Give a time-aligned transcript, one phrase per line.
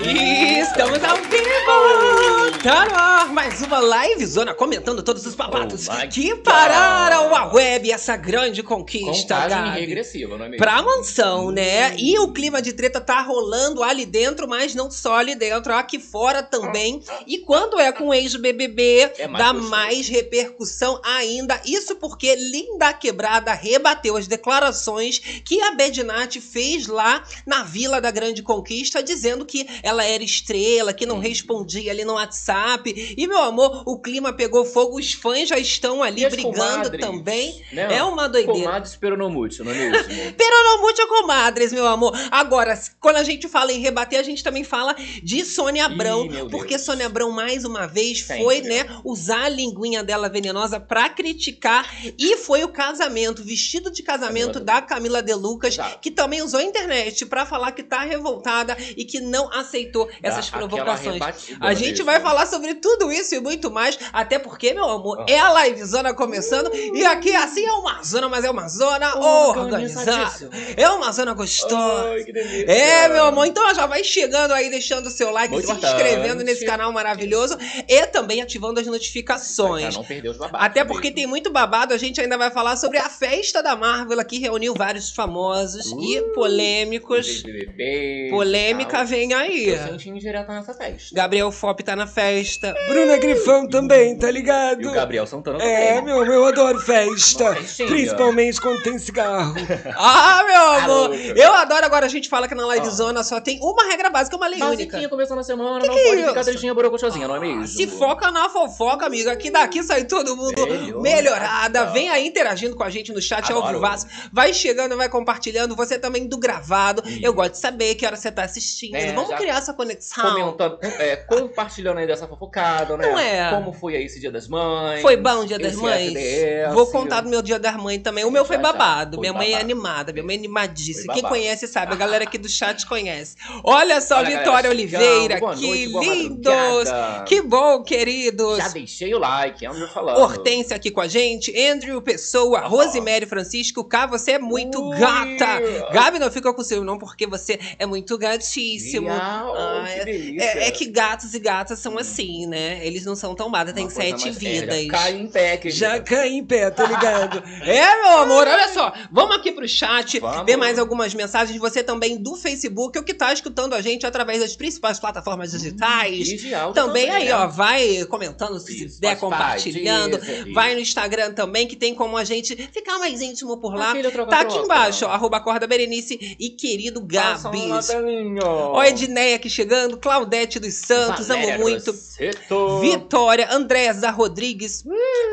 [0.00, 2.58] E estamos ao vivo!
[2.62, 3.15] Tá ar
[3.46, 8.60] mais uma live zona comentando todos os babados Oh que pararam a web, essa grande
[8.60, 9.80] conquista, Contagem Gabi.
[9.80, 10.58] regressiva, não é mesmo?
[10.64, 11.94] Pra mansão, né?
[11.96, 16.00] E o clima de treta tá rolando ali dentro, mas não só ali dentro, aqui
[16.00, 17.00] fora também.
[17.24, 19.70] E quando é com ex-BBB, É mais dá gostoso.
[19.70, 21.60] mais repercussão ainda.
[21.64, 28.10] Isso porque Linda Quebrada rebateu as declarações que a Bedinati fez lá na Vila da
[28.10, 31.20] Grande Conquista, dizendo que ela era estrela, que não Hum.
[31.20, 33.14] respondia ali no WhatsApp.
[33.16, 37.62] E, meu amor, o clima pegou fogo, os fãs já estão ali E brigando também.
[37.72, 37.96] Né?
[37.96, 38.60] É uma doideira.
[38.60, 40.32] Comadres peronomútil, não é mesmo?
[40.34, 42.12] Peronomútil comadres, meu amor.
[42.30, 46.26] Agora, quando a gente fala em rebater, a gente também fala de Sônia Abrão.
[46.26, 46.76] Ih, meu porque.
[46.78, 48.42] Sônia Abrão, mais uma vez, Sempre.
[48.42, 51.88] foi, né, usar a linguinha dela venenosa pra criticar.
[52.18, 56.60] E foi o casamento, vestido de casamento Camila da Camila De Lucas, que também usou
[56.60, 61.20] a internet pra falar que tá revoltada e que não aceitou essas aquela provocações.
[61.60, 62.06] A gente mesmo?
[62.06, 65.26] vai falar sobre tudo isso e muito mais, até porque, meu amor, Ah.
[65.28, 70.50] é a livezona começando e aqui assim é uma zona, mas é uma zona organizada.
[70.76, 72.10] É uma zona gostosa.
[72.10, 72.70] Ai, que delícia.
[72.70, 76.44] É, meu amor, então já vai chegando aí, deixando o seu like, Muito se inscrevendo
[76.44, 77.56] nesse canal maravilhoso
[77.88, 79.96] e também ativando as Pra notificações.
[79.96, 80.66] não perder os babados.
[80.66, 84.24] Até porque tem muito babado, a gente ainda vai falar sobre a festa da Marvel
[84.24, 87.42] que reuniu vários famosos e Uh, polêmicos.
[87.42, 89.68] BBB, Polêmica vem aí.
[89.68, 91.14] Eu senti indireta nessa festa.
[91.14, 92.74] Gabriel Fop tá na festa.
[93.06, 94.82] Bruna Grifão também, tá ligado?
[94.82, 96.04] E o Gabriel Santana É, também.
[96.04, 97.54] meu, eu adoro festa.
[97.54, 97.88] Festinha.
[97.88, 99.54] Principalmente quando tem cigarro.
[99.96, 101.08] ah, meu amor.
[101.10, 101.16] louca.
[101.16, 101.86] Eu adoro.
[101.86, 104.76] Agora a gente fala que na livezona só tem uma regra básica, uma lei única.
[104.76, 106.50] Basiquinha começando a semana, não que pode é ficar isso?
[106.50, 107.66] tristinha borocochosinha, não é mesmo?
[107.66, 111.00] Se foca na fofoca, amiga, que daqui sai todo mundo Melhorada.
[111.00, 111.84] melhorada.
[111.86, 113.74] Vem aí interagindo com a gente no chat ao Adoro.
[113.74, 114.06] vivaço.
[114.32, 115.76] Vai chegando, vai compartilhando.
[115.76, 117.02] Você também do gravado.
[117.22, 118.94] Eu gosto de saber que hora você tá assistindo.
[118.96, 120.24] É, Vamos criar essa conexão.
[120.34, 123.08] Comentando, é, compartilhando aí dessa fofocada, né?
[123.08, 123.50] Não é?
[123.50, 125.00] Como foi aí esse dia das mães?
[125.02, 126.08] Foi bom o Dia das Mães?
[126.08, 126.74] FDS.
[126.74, 128.24] Vou contar do meu Dia das Mães também.
[128.24, 129.16] O meu foi babado.
[129.16, 129.64] Foi minha mãe é babado.
[129.64, 131.12] animada, minha mãe é animadíssima.
[131.12, 131.34] Quem babado.
[131.40, 133.36] conhece sabe, a galera aqui do chat conhece.
[133.62, 135.38] Olha só, Olha, Vitória galera, Oliveira.
[135.40, 136.88] Boa que noite, lindos!
[137.26, 138.56] Que bom, queridos!
[138.58, 140.18] Já deixei o like, é onde eu falando.
[140.18, 142.66] Hortência aqui com a gente, Andrew Pessoa, Ah.
[142.66, 144.98] Rosemary Francisco, Cá, você é muito Ui.
[144.98, 145.60] gata.
[145.92, 149.06] Gabi, não fica com ciúme não, porque você é muito gatíssimo.
[149.08, 150.44] Miau, Ah, que delícia.
[150.44, 152.85] É, é que gatos e gatas são assim, né?
[152.86, 154.74] Eles não são tão bada, tem sete mais- vidas.
[154.76, 155.78] É, já cai em pé, querida.
[155.78, 157.42] Já cai em pé, tá ligado?
[157.64, 158.92] é, meu amor, olha só.
[159.10, 160.46] Vamos aqui pro chat, Vamos.
[160.46, 161.58] ver mais algumas mensagens.
[161.58, 166.28] Você também do Facebook, o que tá escutando a gente através das principais plataformas digitais.
[166.28, 167.34] De áudio Também aí, né?
[167.34, 170.20] ó, vai comentando, se Isso, quiser, Spotify, compartilhando.
[170.54, 173.90] Vai no Instagram também, que tem como a gente ficar mais íntimo por lá.
[173.90, 178.40] Aquele troca, Tá aqui embaixo, ó, arroba Corda Berenice e querido labelinho.
[178.44, 181.84] Ó, Edneia aqui chegando, Claudete dos Santos, Valéria amo muito.
[181.92, 182.75] Grosseto.
[182.80, 184.84] Vitória, Andrésa Rodrigues,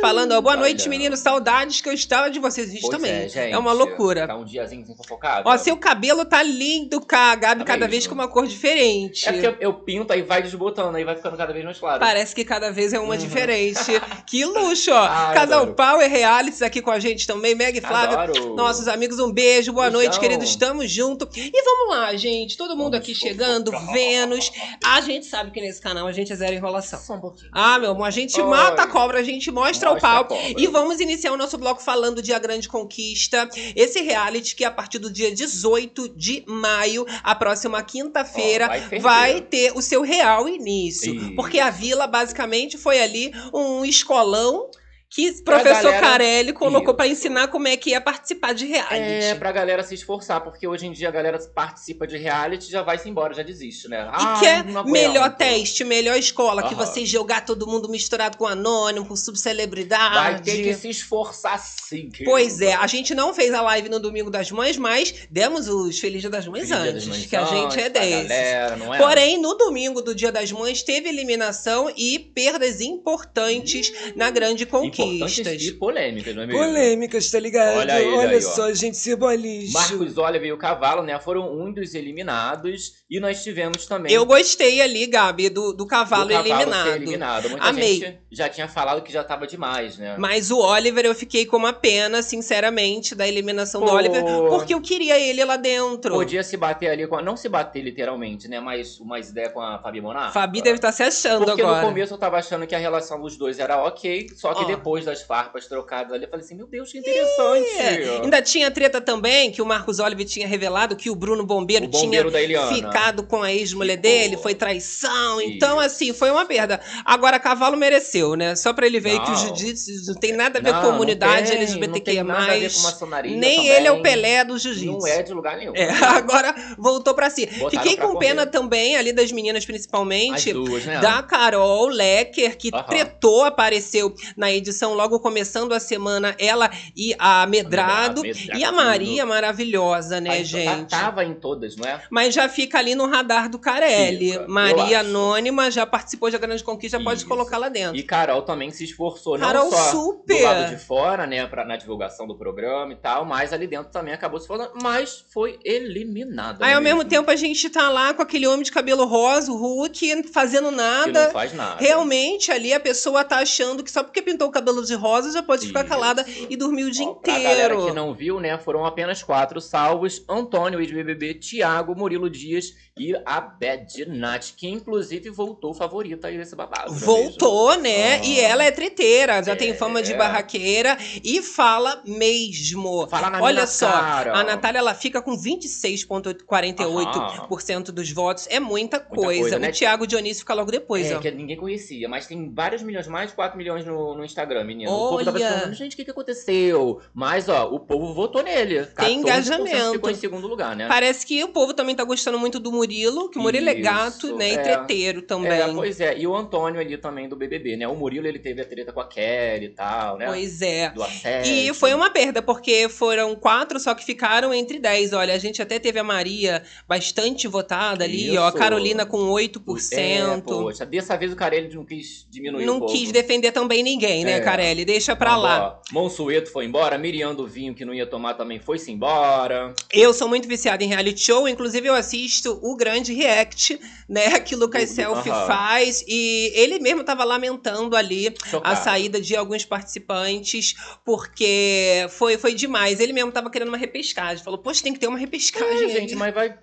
[0.02, 0.62] falando, ó, boa olha.
[0.62, 2.70] noite, meninos, saudades que eu estava de vocês.
[2.82, 3.12] Pois também.
[3.12, 4.28] É, gente, uma loucura.
[4.28, 5.48] Tá um diazinho sem fofocado.
[5.50, 7.92] Ó, seu cabelo tá lindo, cá, Gabi, Tá cada mesmo.
[7.92, 9.28] vez com uma cor diferente.
[9.28, 12.00] É porque eu, eu pinto, aí vai desbotando, aí vai ficando cada vez mais claro.
[12.00, 13.20] Parece que cada vez é uma Uhum.
[13.20, 13.92] diferente.
[14.28, 15.08] que luxo, ó.
[15.10, 15.76] Ai, Casal adoro.
[15.76, 17.56] Power Realities aqui com a gente também.
[17.56, 18.18] Meg e Flávio.
[18.18, 18.56] Adoro.
[18.56, 20.02] Nossos amigos, um beijo, boa Beijão.
[20.02, 20.50] noite, queridos.
[20.50, 21.28] Estamos junto.
[21.36, 22.58] E vamos lá, gente.
[22.58, 23.94] Todo mundo Vamos aqui chegando, fofocar.
[23.94, 24.52] Vênus.
[24.84, 27.00] A gente sabe que nesse canal a gente é zero enrolação.
[27.00, 27.33] Só um pouquinho.
[27.52, 28.50] Ah, meu amor, a gente Oi.
[28.50, 30.38] mata a cobra, a gente mostra, o Mostra a pau.
[30.58, 33.50] E vamos iniciar o nosso bloco falando de A Grande Conquista.
[33.76, 39.24] Esse reality que a partir do dia 18 de maio, a próxima quinta-feira, Ó, vai
[39.24, 41.14] vai ter o seu real início.
[41.14, 41.36] Isso.
[41.36, 44.70] Porque a vila basicamente foi ali um escolão
[45.14, 48.96] que o professor galera- Carelli colocou pra ensinar como é que é participar de reality.
[49.26, 52.82] É, pra galera se esforçar, porque hoje em dia a galera participa de reality já
[52.82, 53.98] vai se embora, já desiste, né?
[54.06, 54.86] E Ah, quer aguento.
[54.90, 56.86] melhor teste, melhor escola, que Aham.
[56.86, 60.16] você jogar todo mundo misturado com anônimo, com subcelebridade.
[60.16, 62.10] Vai ter que se esforçar sim.
[62.10, 62.26] querido.
[62.32, 66.00] Pois é, a gente não fez a live no Domingo das Mães, mas demos os
[66.00, 68.28] Feliz Dia das Mães Feliz antes, das Mães que a gente é desses.
[68.30, 68.98] Galera, não é?
[68.98, 75.03] Porém, no domingo do Dia das Mães, teve eliminação e perdas importantes na grande conquista.
[75.04, 75.62] Conquistas.
[75.62, 76.62] E polêmicas, não é mesmo?
[76.62, 77.78] Polêmicas, tá ligado?
[77.78, 79.74] Olha ele Olha aí, só, gente, cebolismo.
[79.74, 83.04] Marcos Oliver e o Cavalo, né, foram um dos eliminados.
[83.10, 84.12] E nós tivemos também...
[84.12, 86.88] Eu gostei ali, Gabi, do, do cavalo, do cavalo eliminado.
[86.88, 87.50] ser eliminado.
[87.50, 88.00] Muita Amei.
[88.00, 90.16] gente já tinha falado que já tava demais, né?
[90.18, 93.92] Mas o Oliver, eu fiquei com uma pena, sinceramente, da eliminação do.
[93.92, 96.16] Oliver, porque eu queria ele lá dentro.
[96.16, 97.22] Podia se bater ali com a...
[97.22, 98.60] Não se bater literalmente, né?
[98.60, 100.34] Mas umas ideias com a Fabi Monar.
[100.34, 101.82] Fabi deve estar se achando Porque agora.
[101.82, 104.68] no começo eu tava achando que a relação dos dois era ok, só que Ó.
[104.68, 107.70] depois das farpas trocadas ali, eu falei assim, meu Deus, que interessante.
[107.78, 111.86] É, Ainda tinha treta também que o Marcos Oliver tinha revelado que o Bruno Bombeiro,
[111.86, 115.42] O bombeiro tinha ficado com a ex-mulher dele, foi traição.
[115.42, 115.86] Então, Isso.
[115.88, 116.80] assim, foi uma perda.
[117.06, 118.56] Agora, Cavalo mereceu, né?
[118.56, 119.36] Só pra ele ver que o Não.
[119.36, 122.24] jiu-jitsu não tem nada a ver Não, com comunidade não tem, LGBTQIA+.
[122.24, 123.72] Não tem nada a ver com maçonaria Nem também.
[123.72, 124.92] ele é o Pelé do jiu-jitsu.
[125.00, 125.74] Não é de lugar nenhum.
[125.76, 127.46] É, agora voltou pra si.
[127.46, 128.28] Botaram Fiquei pra com correr.
[128.28, 131.00] pena também, ali das meninas As principalmente, duas, né?
[131.00, 132.84] da Carol Lecker, que Aham.
[132.84, 138.22] tretou, apareceu na edição logo começando a semana, ela e a Medrado.
[138.22, 140.90] Medrado, E a Maria, maravilhosa, né, Mas gente?
[140.90, 142.02] Tava em todas, não é?
[142.10, 144.32] Mas já fica ali no radar do Carelli.
[144.34, 145.00] Fica, Maria.
[145.00, 147.28] Anônima já participou da Grande Conquista, pode Isso.
[147.28, 147.96] colocar lá dentro.
[147.96, 150.38] E Carol também se esforçou, Carol não só super.
[150.38, 153.92] do lado de fora, né, pra, na divulgação do programa e tal, mas ali dentro
[153.92, 156.64] também acabou se falando, mas foi eliminada.
[156.66, 159.06] Aí, não ao é mesmo tempo, a gente tá lá com aquele homem de cabelo
[159.06, 161.26] rosa, o Hulk, fazendo Que nada.
[161.26, 161.78] não faz nada.
[161.80, 165.42] Realmente, ali a pessoa tá achando que só porque pintou o cabelo de rosa já
[165.44, 165.90] pode ficar Isso.
[165.90, 167.86] calada e dormir o dia Ó, Pra galera inteiro.
[167.88, 173.42] que não viu, né, foram apenas quatro salvos: Antônio, ex-BBB, Thiago, Murilo Dias e a
[173.42, 176.94] Bad Nat, que inclusive voltou favorita aí desse babado.
[176.94, 177.84] é Voltou, mesmo?
[177.84, 178.20] né?
[178.22, 178.26] Ah.
[178.26, 179.74] e ela é treteira, já tem É.
[179.74, 183.08] fama de barraqueira e fala mesmo.
[183.08, 184.38] Fala na Olha só, cara.
[184.38, 188.46] A Natália ela fica com 26,48% dos votos.
[188.50, 189.40] É muita coisa.
[189.42, 189.70] coisa, né?
[189.70, 191.20] O Thiago Dionísio fica logo depois, É, ó.
[191.20, 194.92] que ninguém conhecia, mas tem vários milhões, mais de 4 milhões no, no Instagram, menino.
[194.92, 195.50] O povo tava Olha.
[195.50, 197.00] falando, gente, o que, que aconteceu?
[197.14, 198.86] Mas, ó, o povo votou nele.
[198.88, 199.92] Tem 14% engajamento.
[199.94, 200.88] ficou em segundo lugar, né?
[200.88, 203.82] Parece que o povo também tá gostando muito do Murilo, que o Murilo é Isso,
[203.82, 204.50] gato, né?
[204.50, 204.58] E é.
[204.58, 205.52] treteiro também.
[205.52, 206.18] É, pois é.
[206.18, 207.88] E o Antônio ali também do BBB, né?
[207.88, 210.26] O Murilo, ele teve a treta com a Kelly e tal, né?
[210.28, 210.90] Pois é.
[210.90, 211.54] Do assédio.
[211.54, 215.14] E foi uma perda, porque foram quatro, só que ficaram entre dez.
[215.14, 218.46] Olha, a gente até teve a Maria bastante votada ali, ó.
[218.46, 218.58] A Isso.
[218.58, 219.94] Carolina com 8%.
[219.94, 224.24] É, poxa, dessa vez o Carelli não quis diminuir não um quis defender também ninguém,
[224.26, 224.40] né, É.
[224.44, 224.86] Carelli?
[224.86, 225.80] Deixa pra lá.
[225.92, 229.74] Monsueto foi embora, Miriam do Vinho, que não ia tomar, também foi-se embora.
[229.92, 233.80] Eu sou muito viciada em reality show, inclusive eu assisto o grande react,
[234.10, 235.48] né, que o Lucas Do- Selfie aham.
[235.48, 236.04] faz.
[236.08, 238.84] E ele mesmo tava lamentando ali a Chocado.
[238.84, 240.76] saída de alguns participantes,
[241.06, 243.00] porque foi, foi demais.
[243.00, 244.44] Ele mesmo tava querendo uma repescagem.
[244.44, 245.86] Falou, poxa, tem que ter uma repescagem.
[245.86, 246.56] É, gente, mas vai.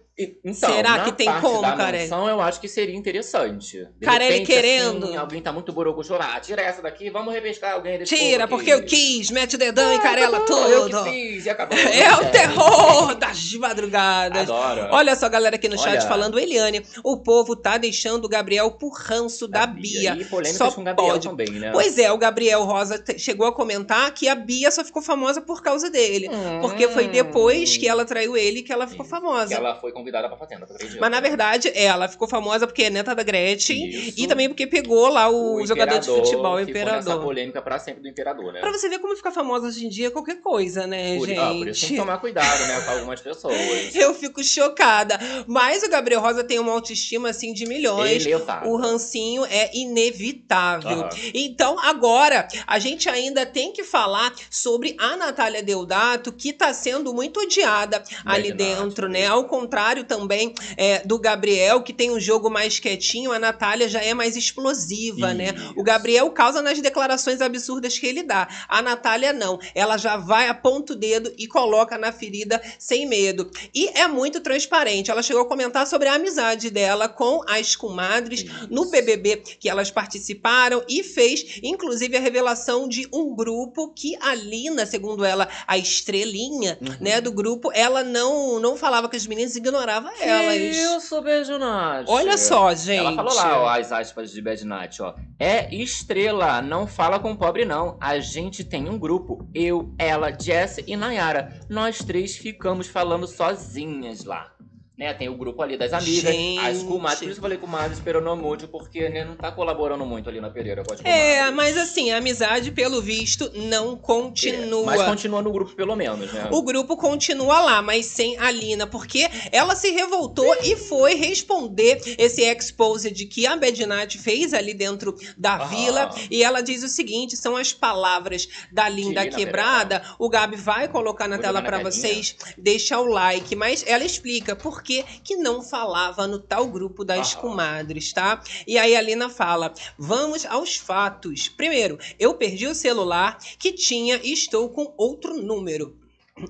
[0.44, 2.08] Então, Será que tem como, da Carelli?
[2.08, 3.87] mansão, eu acho que seria interessante.
[3.99, 5.05] De Carelli repente, querendo.
[5.06, 6.34] Assim, alguém tá muito boroco chorar.
[6.37, 9.93] Ah, tira essa daqui, vamos repescar alguém desse Tira, porque eu quis, mete o dedão
[9.93, 10.61] e carela Ah, tudo.
[10.70, 11.78] Eu fiz, e acabou.
[11.78, 14.43] É o terror das madrugadas.
[14.50, 14.88] Adoro.
[14.93, 16.00] Olha só, galera aqui no chat Olha.
[16.02, 20.17] falando, Eliane, o povo tá deixando o Gabriel por ranço da, Bia.
[20.19, 21.28] E polêmicas Só com o Gabriel pode.
[21.28, 21.70] também, né?
[21.72, 25.62] Pois é, o Gabriel Rosa chegou a comentar que a Bia só ficou famosa por
[25.62, 26.28] causa dele.
[26.61, 29.08] Porque foi depois que ela traiu ele que ela ficou Hum.
[29.11, 29.55] Que famosa.
[29.55, 31.00] ela foi convidada pra fazenda, tu acredita?
[31.00, 34.14] Mas na verdade, ela ficou famosa porque é neta da Gretchen Isso.
[34.20, 37.22] e também porque pegou lá o, jogador de futebol, o ficou nessa imperador.
[37.22, 38.60] polêmica pra sempre do imperador, né?
[38.60, 41.38] Pra você ver como ficar famosa hoje em dia é qualquer coisa, né, Por, gente?
[41.38, 43.54] ah, por isso tem que tomar cuidado, né, com algumas pessoas.
[43.94, 45.18] Eu fico chocada.
[45.46, 48.24] Mas o Gabriel Rosa tem uma autoestima assim de milhões.
[48.24, 48.68] Elevado.
[48.68, 51.08] O rancinho é inevitável.
[51.34, 57.12] Então, agora, a gente ainda tem que falar sobre a Natália Deodato, que tá sendo
[57.12, 59.26] muito odiada ali Verdade, dentro, né?
[59.26, 64.02] Ao contrário também é, do Gabriel, que tem um jogo mais quietinho, a Natália já
[64.02, 65.55] é mais explosiva, né?
[65.56, 65.75] Isso.
[65.76, 68.48] O Gabriel causa nas declarações absurdas que ele dá.
[68.69, 69.58] A Natália não.
[69.74, 73.51] Ela já vai, aponta o dedo e coloca na ferida sem medo.
[73.74, 75.10] E é muito transparente.
[75.10, 78.91] Ela chegou a comentar sobre a amizade dela com as comadres no Isso.
[78.91, 84.86] BBB que elas participaram e fez, inclusive, a revelação de um grupo que a Lina,
[84.86, 86.96] segundo ela, a estrelinha, Uhum.
[87.01, 90.56] né, do grupo, ela não não falava com as meninas, ignorava elas.
[90.56, 92.06] Isso, beijo, Nath.
[92.08, 92.99] Olha só, gente.
[92.99, 95.15] Ela falou lá, ó, as aspas de Bad Night, ó.
[95.39, 97.96] É estrela, não fala com pobre, não.
[98.01, 99.49] A gente tem um grupo.
[99.55, 101.60] Eu, ela, Jess e Nayara.
[101.69, 104.53] Nós três ficamos falando sozinhas lá.
[105.00, 105.14] Né?
[105.14, 106.58] Tem o grupo ali das amigas, Gente.
[106.58, 107.20] as comadres.
[107.20, 110.50] Por isso que eu falei comadres peronomútil, porque né, não tá colaborando muito ali na
[110.50, 114.84] Pereira com as É, mas assim, a amizade, pelo visto, não continua.
[114.84, 116.48] Mas continua no grupo pelo menos, né?
[116.50, 122.00] O grupo continua lá, mas sem a Lina, porque ela se revoltou e foi responder
[122.19, 125.64] esse expose de que a Bedinat fez ali dentro da Ah.
[125.64, 126.14] vila.
[126.30, 130.02] E ela diz o seguinte: são as palavras da Linda Quebrada.
[130.19, 131.82] O Gabi vai colocar na Vou tela telinha.
[131.82, 133.56] vocês, deixa o like.
[133.56, 137.39] Mas ela explica por que, que não falava no tal grupo das Ah.
[137.39, 138.43] comadres, tá?
[138.67, 141.49] E aí a Lina fala: vamos aos fatos.
[141.49, 145.97] Primeiro, eu perdi o celular que tinha e estou com outro número.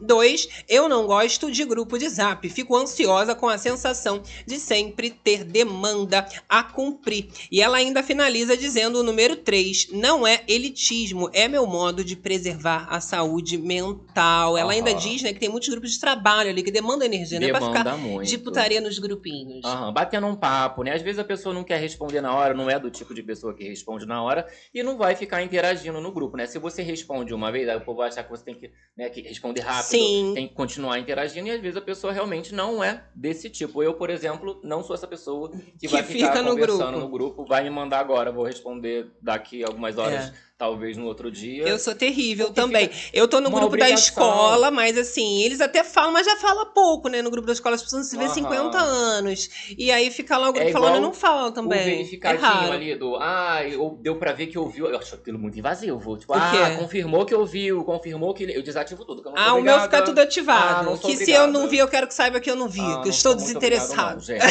[0.00, 2.48] Dois, eu não gosto de grupo de zap.
[2.48, 7.28] Fico ansiosa com a sensação de sempre ter demanda a cumprir.
[7.50, 9.88] E ela ainda finaliza dizendo o número 3.
[9.92, 14.56] Não é elitismo, é meu modo de preservar a saúde mental.
[14.56, 14.98] Ela ainda Aham.
[14.98, 17.48] diz né, que tem muitos grupos de trabalho ali que demandam energia, né?
[17.48, 18.28] Pra ficar Demanda muito.
[18.28, 19.64] de putaria nos grupinhos.
[19.64, 20.94] Aham, batendo um papo, né?
[20.94, 23.54] Às vezes a pessoa não quer responder na hora, não é do tipo de pessoa
[23.54, 26.46] que responde na hora e não vai ficar interagindo no grupo, né?
[26.46, 29.08] Se você responde uma vez, aí o povo vai achar que você tem que, né,
[29.08, 30.32] que responder rápido, Sim.
[30.34, 33.82] tem que continuar interagindo e às vezes a pessoa realmente não é desse tipo.
[33.82, 36.98] Eu, por exemplo, não sou essa pessoa que, Que vai ficar fica no conversando grupo.
[37.00, 40.49] no grupo, vai me mandar agora, vou responder daqui a algumas horas, É.
[40.60, 41.66] talvez no outro dia.
[41.66, 42.90] Eu sou terrível Porque também.
[43.14, 43.94] Eu tô no grupo da obrigação.
[43.96, 47.22] escola, mas assim, eles até falam, mas já fala pouco, né?
[47.22, 48.34] No grupo da escola, as pessoas se vê Aham.
[48.34, 49.48] 50 anos.
[49.78, 51.78] E aí fica lá o grupo É falando, igual não fala O também.
[51.80, 52.72] É verificadinho raro.
[52.72, 53.16] ali do.
[53.16, 54.86] Ah, eu- deu pra ver que ouviu.
[54.86, 56.18] Eu acho aquilo muito invasivo.
[56.18, 58.44] Tipo, O ah, confirmou que ouviu, confirmou que.
[58.44, 59.22] Eu desativo tudo.
[59.24, 59.82] eu Ah, o meu obrigada.
[59.84, 60.90] fica tudo ativado.
[60.90, 61.68] Ah, que se eu não obrigada.
[61.68, 62.82] vi, eu quero que saiba que eu não vi.
[62.82, 64.14] Ah, que eu estou muito obrigado, desinteressado.
[64.16, 64.44] não, gente.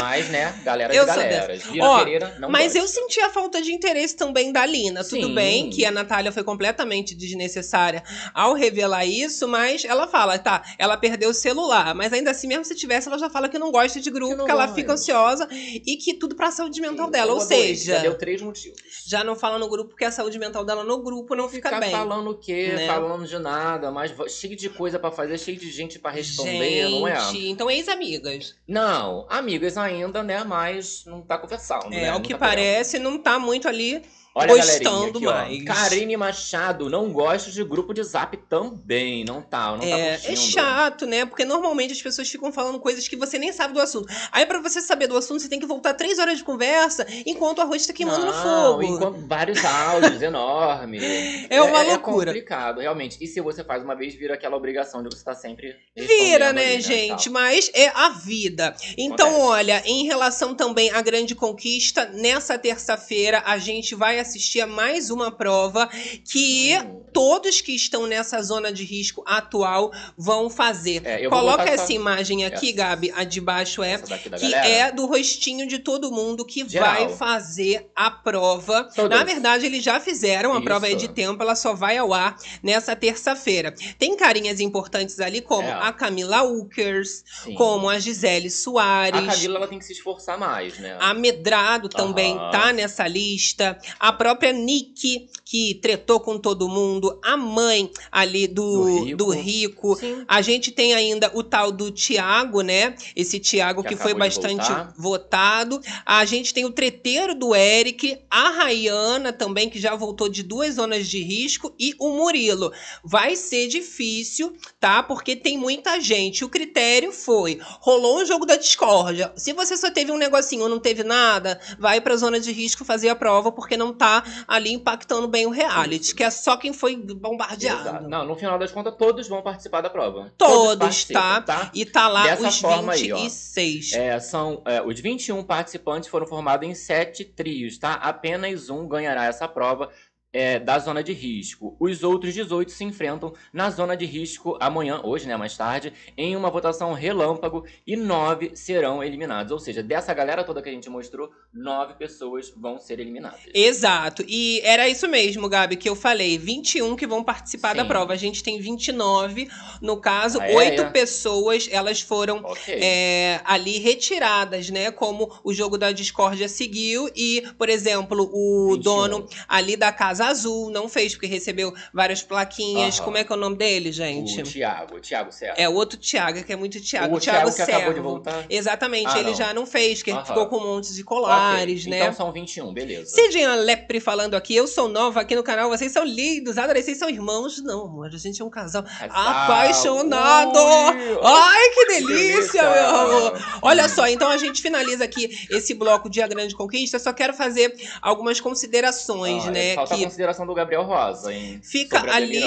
[0.00, 1.64] Mas, né, galera Eu de sou galeras.
[1.66, 3.00] Lina Ó, Pereira não Mas eu gosta.
[3.00, 5.02] senti a falta de interesse também da Lina.
[5.04, 5.34] Tudo Sim.
[5.34, 8.02] bem que a Natália foi completamente desnecessária
[8.34, 11.94] ao revelar isso, mas ela fala, tá, ela perdeu o celular.
[11.94, 14.44] Mas ainda assim, mesmo se tivesse, ela já fala que não gosta de grupo, Que
[14.44, 14.74] que ela gosta.
[14.80, 17.30] fica ansiosa e que tudo pra saúde mental Sim, dela.
[17.30, 18.78] eu Ou seja, Já deu três motivos.
[19.06, 21.80] já não fala no grupo porque a saúde mental dela no grupo não fica Ficar
[21.80, 21.90] bem.
[21.90, 22.72] falando o quê?
[22.74, 22.86] né?
[22.86, 27.06] Falando de nada, mas cheio de coisa pra fazer, cheio de gente pra responder, não
[27.08, 27.20] é?
[27.32, 28.54] Gente, então ex-amigas.
[28.66, 29.89] Não, amigas ainda,
[30.22, 30.44] né?
[30.44, 31.86] Mas não tá conversando.
[31.86, 32.10] É, né?
[32.10, 34.02] ao Não que tá parece, não tá muito ali.
[34.40, 35.60] Olha gostando a galerinha mais.
[35.60, 35.74] aqui, ó.
[35.74, 39.24] Karine Machado, não gosto de grupo de zap também.
[39.24, 40.36] Não tá, não É, tá é curtindo.
[40.52, 41.24] chato, né?
[41.26, 44.08] Porque normalmente as pessoas ficam falando coisas que você nem sabe do assunto.
[44.32, 47.58] Aí, pra você saber do assunto, você tem que voltar três horas de conversa enquanto
[47.58, 48.42] o arroz tá queimando no Não,
[48.72, 48.82] fogo.
[48.82, 51.02] enquanto vários áudios enormes.
[51.50, 52.26] É uma É loucura.
[52.32, 53.16] complicado, realmente.
[53.20, 56.74] E se você faz uma vez, vira aquela obrigação de você estar sempre Vira, né,
[56.74, 57.28] ali, gente?
[57.28, 58.74] Mas é a vida.
[58.96, 59.48] Então, Acontece.
[59.48, 64.29] olha, em relação também à grande conquista, nessa terça-feira a gente vai assistir
[64.60, 65.88] a mais uma prova
[66.30, 67.02] que Hum.
[67.12, 71.02] todos que estão nessa zona de risco atual vão fazer.
[71.04, 74.68] É, Coloca botar essa imagem aqui, essa- Gabi, a de baixo é Essa que galera.
[74.68, 76.88] é do rostinho de todo mundo que Geral.
[77.08, 78.88] vai fazer a prova.
[79.08, 80.64] Na verdade, eles já fizeram, a Isso.
[80.64, 83.74] prova é de tempo, ela só vai ao ar nessa terça-feira.
[83.98, 85.72] Tem carinhas importantes ali, como É.
[85.72, 87.54] a Camila Ukers, Sim.
[87.54, 89.20] como a Gisele Soares.
[89.20, 90.96] A Camila ela tem que se esforçar mais, né?
[91.00, 92.50] A Medrado também Aham.
[92.50, 93.78] tá nessa lista.
[93.98, 97.18] A própria Nick, que tretou com todo mundo.
[97.24, 99.94] A mãe ali do, Do do Rico.
[99.94, 99.96] Rico.
[99.96, 100.24] Sim.
[100.28, 102.94] A gente tem ainda o tal do Tiago, né?
[103.16, 105.80] Esse Tiago que, Que foi bastante votado.
[106.06, 110.76] A gente tem o treteiro do Eric, a Rayana também, que já voltou de duas
[110.76, 112.72] zonas de risco, e o Murilo.
[113.02, 115.02] Vai ser difícil, tá?
[115.02, 116.44] Porque tem muita gente.
[116.44, 119.32] O critério foi: rolou um jogo da discórdia.
[119.34, 122.84] Se você só teve um negocinho ou não teve nada, vai pra zona de risco
[122.84, 126.72] fazer a prova, porque não tá ali impactando bem o reality, que é só quem
[126.72, 127.80] foi bombardeado.
[127.80, 128.08] Exato.
[128.08, 130.32] Não, no final das contas, todos vão participar da prova.
[130.36, 131.70] Todos, participam, tá?
[131.74, 133.16] E tá lá Dessa os forma aí, ó.
[133.16, 133.92] 26.
[133.92, 137.94] É, são, é, os 21 participantes foram formados em sete trios, tá?
[137.94, 139.90] Apenas um ganhará essa prova
[140.32, 141.76] é, da zona de risco.
[141.80, 146.36] Os outros 18 se enfrentam na zona de risco amanhã, hoje, né, mais tarde, em
[146.36, 149.50] uma votação relâmpago e nove serão eliminados.
[149.52, 153.40] Ou seja, dessa galera toda que a gente mostrou, nove pessoas vão ser eliminadas.
[153.52, 154.24] Exato.
[154.28, 156.38] E era isso mesmo, Gabi, que eu falei.
[156.38, 157.88] 21 que vão participar da Sim.
[157.88, 158.12] prova.
[158.12, 159.48] A gente tem 29.
[159.82, 160.56] No caso, Ah, é?
[160.56, 160.90] oito É.
[160.90, 162.78] pessoas, elas foram Ok.
[162.80, 164.90] é, ali retiradas, né?
[164.90, 167.10] Como o jogo da discórdia seguiu.
[167.16, 168.82] E, por exemplo, o 21.
[168.82, 172.96] dono ali da casa Casa Azul não fez, porque recebeu várias plaquinhas.
[172.96, 173.04] Aham.
[173.04, 174.40] Como é que é o nome dele, gente?
[174.40, 175.54] O Thiago, o Thiago Serra.
[175.56, 177.16] É o outro Thiago, que é muito Thiago.
[177.16, 178.44] o Thiago, que acabou de voltar.
[178.50, 179.34] Exatamente, Ah, ele não.
[179.36, 180.24] já não fez, que Aham.
[180.24, 182.00] ficou com um monte de colares, Ok, né?
[182.02, 183.14] Então são 21, beleza.
[183.14, 186.98] Cidinha Lepre falando aqui, eu sou nova aqui no canal, vocês são lindos, adorei, vocês
[186.98, 187.62] são irmãos.
[187.62, 190.58] Não, amor, a gente é um casal apaixonado.
[190.58, 193.58] Ui, Ai, que delícia, meu amor.
[193.62, 196.98] Olha só, então a gente finaliza aqui esse bloco de A Grande Conquista.
[196.98, 199.76] Só quero fazer algumas considerações, Ah, né?
[199.86, 201.60] Que consideração do Gabriel Rosa, hein?
[201.62, 202.40] fica Sobre a ali.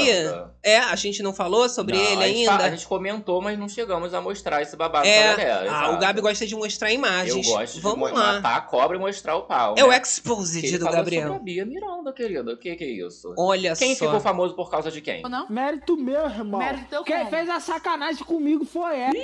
[0.62, 2.66] É, a gente não falou sobre Não, ele a fa- ainda.
[2.66, 5.62] A gente comentou, mas não chegamos a mostrar esse babado É, pra galera.
[5.62, 5.96] ah, exato.
[5.96, 7.48] o Gabi gosta de mostrar Eu imagens.
[7.48, 8.34] gosto Vamos de lá.
[8.34, 9.76] matar a cobra e mostrar o pau.
[9.78, 9.98] É o né?
[10.02, 11.24] exposed Que ele do Gabriel.
[11.30, 12.54] sobre a Bia Miranda, querida.
[12.54, 13.34] O que, que é isso?
[13.38, 14.06] Olha Quem só.
[14.06, 15.22] ficou famoso por causa de quem?
[15.24, 15.48] Não?
[15.50, 16.60] Mérito meu, irmão.
[16.60, 17.30] Mérito teu Quem como?
[17.30, 19.14] fez a sacanagem comigo foi ela.
[19.16, 19.22] Ih,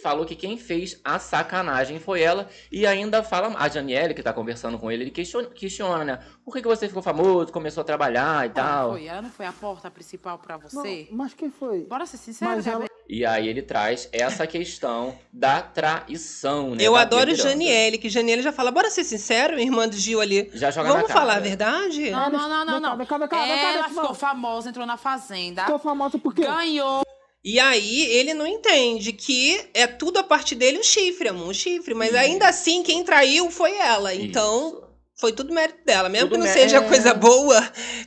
[0.00, 2.48] Falou que quem fez a sacanagem foi ela.
[2.70, 3.54] E ainda fala.
[3.58, 6.18] A Janiele, que tá conversando com ele, ele questiona, questiona né?
[6.44, 8.88] Por que, que você ficou famoso, começou a trabalhar e tal?
[8.88, 11.08] não foi, ela não foi a porta principal pra você?
[11.10, 11.80] Não, mas quem foi?
[11.84, 12.86] Bora ser sincero, Mas ela-.
[13.08, 16.76] E aí ele traz essa questão da traição, né?
[16.80, 17.34] Eu adoro.
[17.34, 20.48] Janiele, que Janiele já fala, bora ser sincero, irmã do Gil ali.
[20.54, 21.20] Já joga na Vamos cara.
[21.20, 22.10] falar a verdade?
[22.10, 22.98] Não, não, não, não, não.
[23.00, 26.42] Ela ficou famosa, entrou na fazenda, Ficou famosa por quê?
[26.42, 27.02] ganhou.
[27.42, 31.54] E aí ele não entende que é tudo a parte dele o chifre, amor, o
[31.54, 31.94] chifre.
[31.94, 34.14] Mas ainda assim, quem traiu foi ela.
[34.14, 34.82] Então, Isso.
[35.16, 36.10] foi tudo mérito dela.
[36.10, 36.80] Mesmo Tudo que não mé- seja é.
[36.86, 37.62] coisa boa,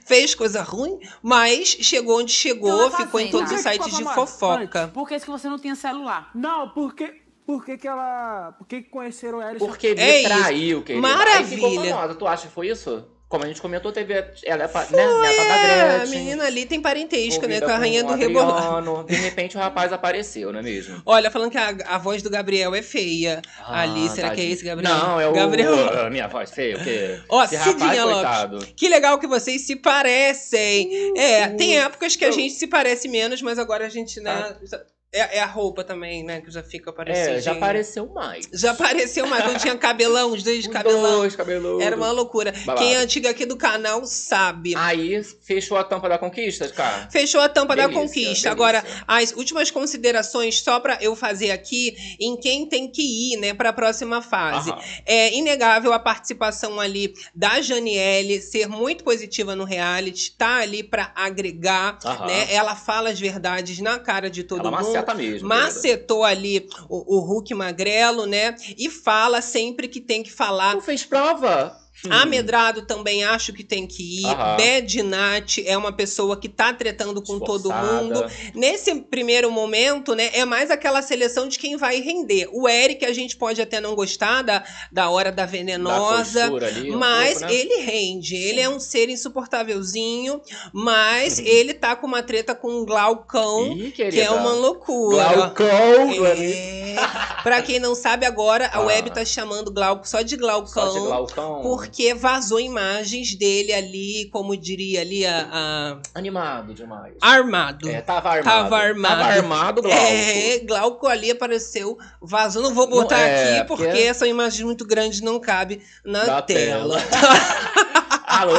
[0.05, 3.31] fez coisa ruim, mas chegou onde chegou, Então, na ficou em fazenda.
[3.49, 4.91] todos os sites de fofoca.
[4.93, 6.29] Por que isso que você não tinha celular?
[6.35, 7.21] Não, porque.
[7.45, 8.53] Por que, que ela.
[8.57, 9.55] Por que, que conheceram ela?
[9.55, 10.29] e Porque me É isso.
[10.29, 11.07] traiu, querida.
[11.07, 11.95] Aí ficou Maravilha.
[11.95, 12.15] famosa.
[12.15, 13.05] Tu acha que foi isso?
[13.33, 14.13] Como a gente comentou, teve.
[14.45, 16.19] Ela é pa- né, neta da É, a Gretchen.
[16.19, 17.59] menina ali tem parentesco, né?
[17.59, 19.03] Com a rainha com do rebolado.
[19.05, 21.01] De repente o rapaz apareceu, não é mesmo?
[21.03, 23.41] Olha, falando que a, a voz do Gabriel é feia.
[23.65, 24.53] Ali, será que é tadinho.
[24.53, 24.93] esse Gabriel?
[24.93, 25.33] Não, é o.
[25.33, 26.05] Gabriel.
[26.05, 27.19] a minha voz feia, o quê?
[27.27, 28.21] Ó, Esse rapaz, Cidinha Lopes.
[28.21, 28.67] coitado.
[28.75, 30.91] Que legal que vocês se parecem.
[31.17, 34.55] É, Uh, tem épocas que a gente se parece menos, mas agora a gente, né?
[34.63, 34.79] já-
[35.13, 36.41] É, é a roupa também, né?
[36.41, 37.37] Que já fica parecendo.
[37.37, 38.49] É, já apareceu mais.
[38.51, 39.43] Já apareceu mais.
[39.43, 41.17] Quando tinha cabelão, os dois cabelão.
[41.19, 41.85] dois cabeludos.
[41.85, 42.51] Era uma loucura.
[42.77, 44.73] Quem é antigo aqui do canal sabe.
[44.75, 47.07] Aí fechou a tampa da conquista, cara.
[47.11, 48.23] Fechou a tampa da Delícia, conquista.
[48.29, 48.51] delícia.
[48.51, 53.53] Agora, as últimas considerações, só pra eu fazer aqui, em quem tem que ir, né,
[53.53, 54.71] pra próxima fase.
[54.71, 54.81] Aham.
[55.05, 61.11] É inegável a participação ali da Janiele ser muito positiva no reality, tá ali pra
[61.15, 62.25] agregar, Aham.
[62.25, 62.47] né?
[62.53, 65.02] Ela fala as verdades na cara de todo Ela mundo.
[65.13, 65.47] Mesmo.
[65.47, 68.55] Macetou ali o, o Hulk magrelo, né?
[68.77, 70.75] E fala sempre que tem que falar.
[70.75, 71.82] Não fez prova?
[72.09, 74.25] Amedrado também acho que tem que ir.
[74.25, 74.57] Aham.
[74.57, 77.93] Bad Nat é uma pessoa que tá tretando com todo Esforçada.
[78.03, 78.25] mundo.
[78.53, 82.49] Nesse primeiro momento, né, é mais aquela seleção de quem vai render.
[82.51, 86.41] O Eric, a gente pode até não gostar da, da hora da Da venenosa.
[86.41, 87.59] postura ali, um Mas pouco, né?
[87.59, 90.41] ele rende, ele é um ser insuportávelzinho,
[90.73, 95.33] mas ele tá com uma treta com um Glaucão, Ih, que é uma loucura.
[95.33, 96.25] Glaucão, amigo.
[96.25, 96.95] É.
[97.43, 98.81] Pra quem não sabe agora, a Ah.
[98.85, 100.91] web tá chamando Glauco só de Glaucão.
[100.91, 101.61] Só de Glaucão.
[101.83, 107.15] Porque vazou imagens dele ali, como diria ali, a, Animado demais.
[107.21, 107.89] a- armado.
[107.89, 108.43] É, tava armado.
[108.63, 109.17] Tava armado.
[109.21, 110.01] Tava armado, Glauco.
[110.01, 112.61] É, Glauco ali apareceu vazou.
[112.63, 116.23] Não vou botar Não, é, aqui porque porque- são imagens muito grandes, não cabe na
[116.23, 116.97] Da tela.
[118.25, 118.53] Alô.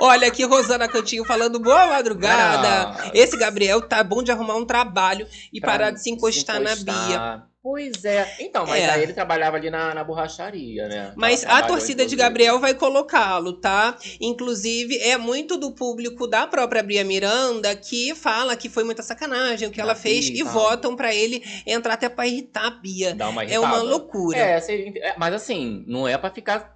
[0.00, 2.96] Olha aqui, Rosana Cantinho falando boa madrugada.
[2.98, 3.10] Ah.
[3.14, 6.74] Esse Gabriel tá bom de arrumar um trabalho e Pra parar de se encostar, na
[6.74, 7.42] Bia.
[7.66, 8.36] Pois é.
[8.38, 8.90] Então, mas É.
[8.90, 11.12] aí ele trabalhava ali na, na borracharia, né?
[11.16, 12.14] Mas Ela a torcida de.
[12.14, 13.98] Gabriel vai colocá-lo, tá?
[14.20, 19.66] Inclusive, é muito do público da própria Bria Miranda que fala que foi muita sacanagem
[19.66, 22.70] o que ela fez Bia e e votam pra ele entrar até pra irritar a
[22.70, 23.16] Bia.
[23.16, 23.82] Dá uma É uma irritada.
[23.82, 24.38] loucura.
[24.38, 26.75] É, é, mas assim, não é pra ficar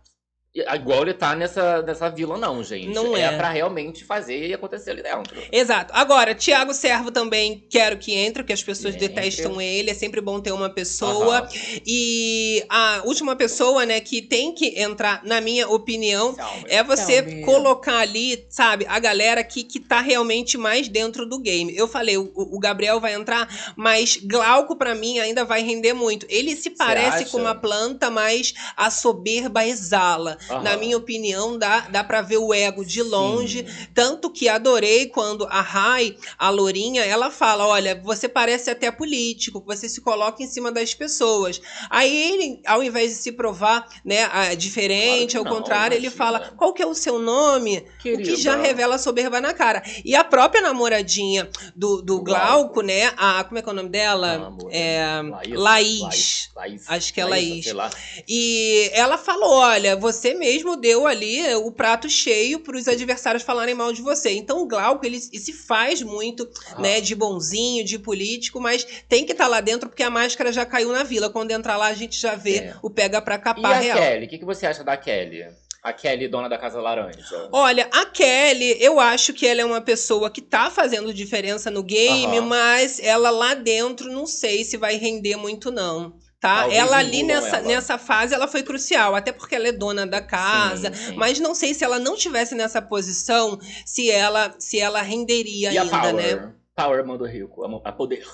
[0.53, 2.89] igual ele tá nessa, nessa vila, não, gente.
[2.89, 3.23] Não é.
[3.23, 3.37] é.
[3.37, 5.41] pra realmente fazer e acontecer ali dentro.
[5.53, 5.93] Exato.
[5.95, 9.09] Agora, Tiago Servo também quero que entre, porque as pessoas Entre.
[9.09, 9.91] detestam ele.
[9.91, 11.39] É sempre bom ter uma pessoa.
[11.39, 11.49] Aham.
[11.87, 16.65] E a última pessoa, né, que tem que entrar, na minha opinião, Calma.
[16.69, 17.47] É você Calma.
[17.47, 21.77] colocar ali, sabe, a galera que, que tá realmente mais dentro do game.
[21.77, 26.27] Eu falei, o, o Gabriel vai entrar, mas Glauco, pra mim, ainda vai render muito.
[26.29, 27.31] Ele se parece acha?
[27.31, 30.40] com uma planta, mas a soberba exala.
[30.63, 33.67] Na minha opinião, dá, dá pra ver o ego de longe.
[33.95, 39.63] Tanto que adorei quando a Rai, a Lourinha, ela fala: olha, você parece até político,
[39.67, 41.61] você se coloca em cima das pessoas.
[41.89, 46.53] Aí ele, ao invés de se provar né, diferente, Claro ao não, contrário, ele fala:
[46.57, 47.79] qual que é o seu nome?
[47.79, 48.37] O que Querida.
[48.37, 49.83] já revela soberba na cara.
[50.05, 52.83] E a própria namoradinha do, do Glauco, Glauco.
[52.83, 53.13] né?
[53.17, 54.53] A, como é que é o nome dela?
[54.53, 55.23] Ah, é,
[55.53, 56.01] Laís.
[56.01, 56.51] Laís.
[56.57, 56.85] Laís.
[56.89, 57.95] Acho que é Laís, Laís.
[58.29, 63.43] E ela falou: olha, você você mesmo deu ali o prato cheio para os adversários
[63.43, 64.31] falarem mal de você.
[64.33, 66.81] Então o Glauco, ele se faz muito, Ah.
[66.81, 70.65] né, de bonzinho, de político, mas tem que estar lá dentro porque a máscara já
[70.65, 71.31] caiu na vila.
[71.31, 72.75] Quando entrar lá, a gente já vê É.
[72.83, 73.99] o pega pra E capar a real.
[73.99, 74.27] Kelly?
[74.27, 75.45] O que, que você acha da Kelly?
[75.83, 77.49] A Kelly, dona da Casa Laranja.
[77.51, 81.83] Olha, a Kelly, eu acho que ela é uma pessoa que tá fazendo diferença no
[81.83, 82.47] game, Aham.
[82.47, 86.13] mas ela lá dentro não sei se vai render muito, não.
[86.41, 86.61] Tá?
[86.61, 87.69] Talvez ela ali nessa, ela.
[87.69, 90.91] nessa fase ela foi crucial, até porque ela é dona da casa.
[90.93, 91.17] Sim, sim.
[91.17, 95.77] Mas não sei se ela não tivesse nessa posição, se ela se ela renderia E
[95.77, 96.15] a ainda, Power?
[96.15, 96.53] né?
[96.75, 97.63] Power, do rico.
[97.63, 98.27] A, a poder.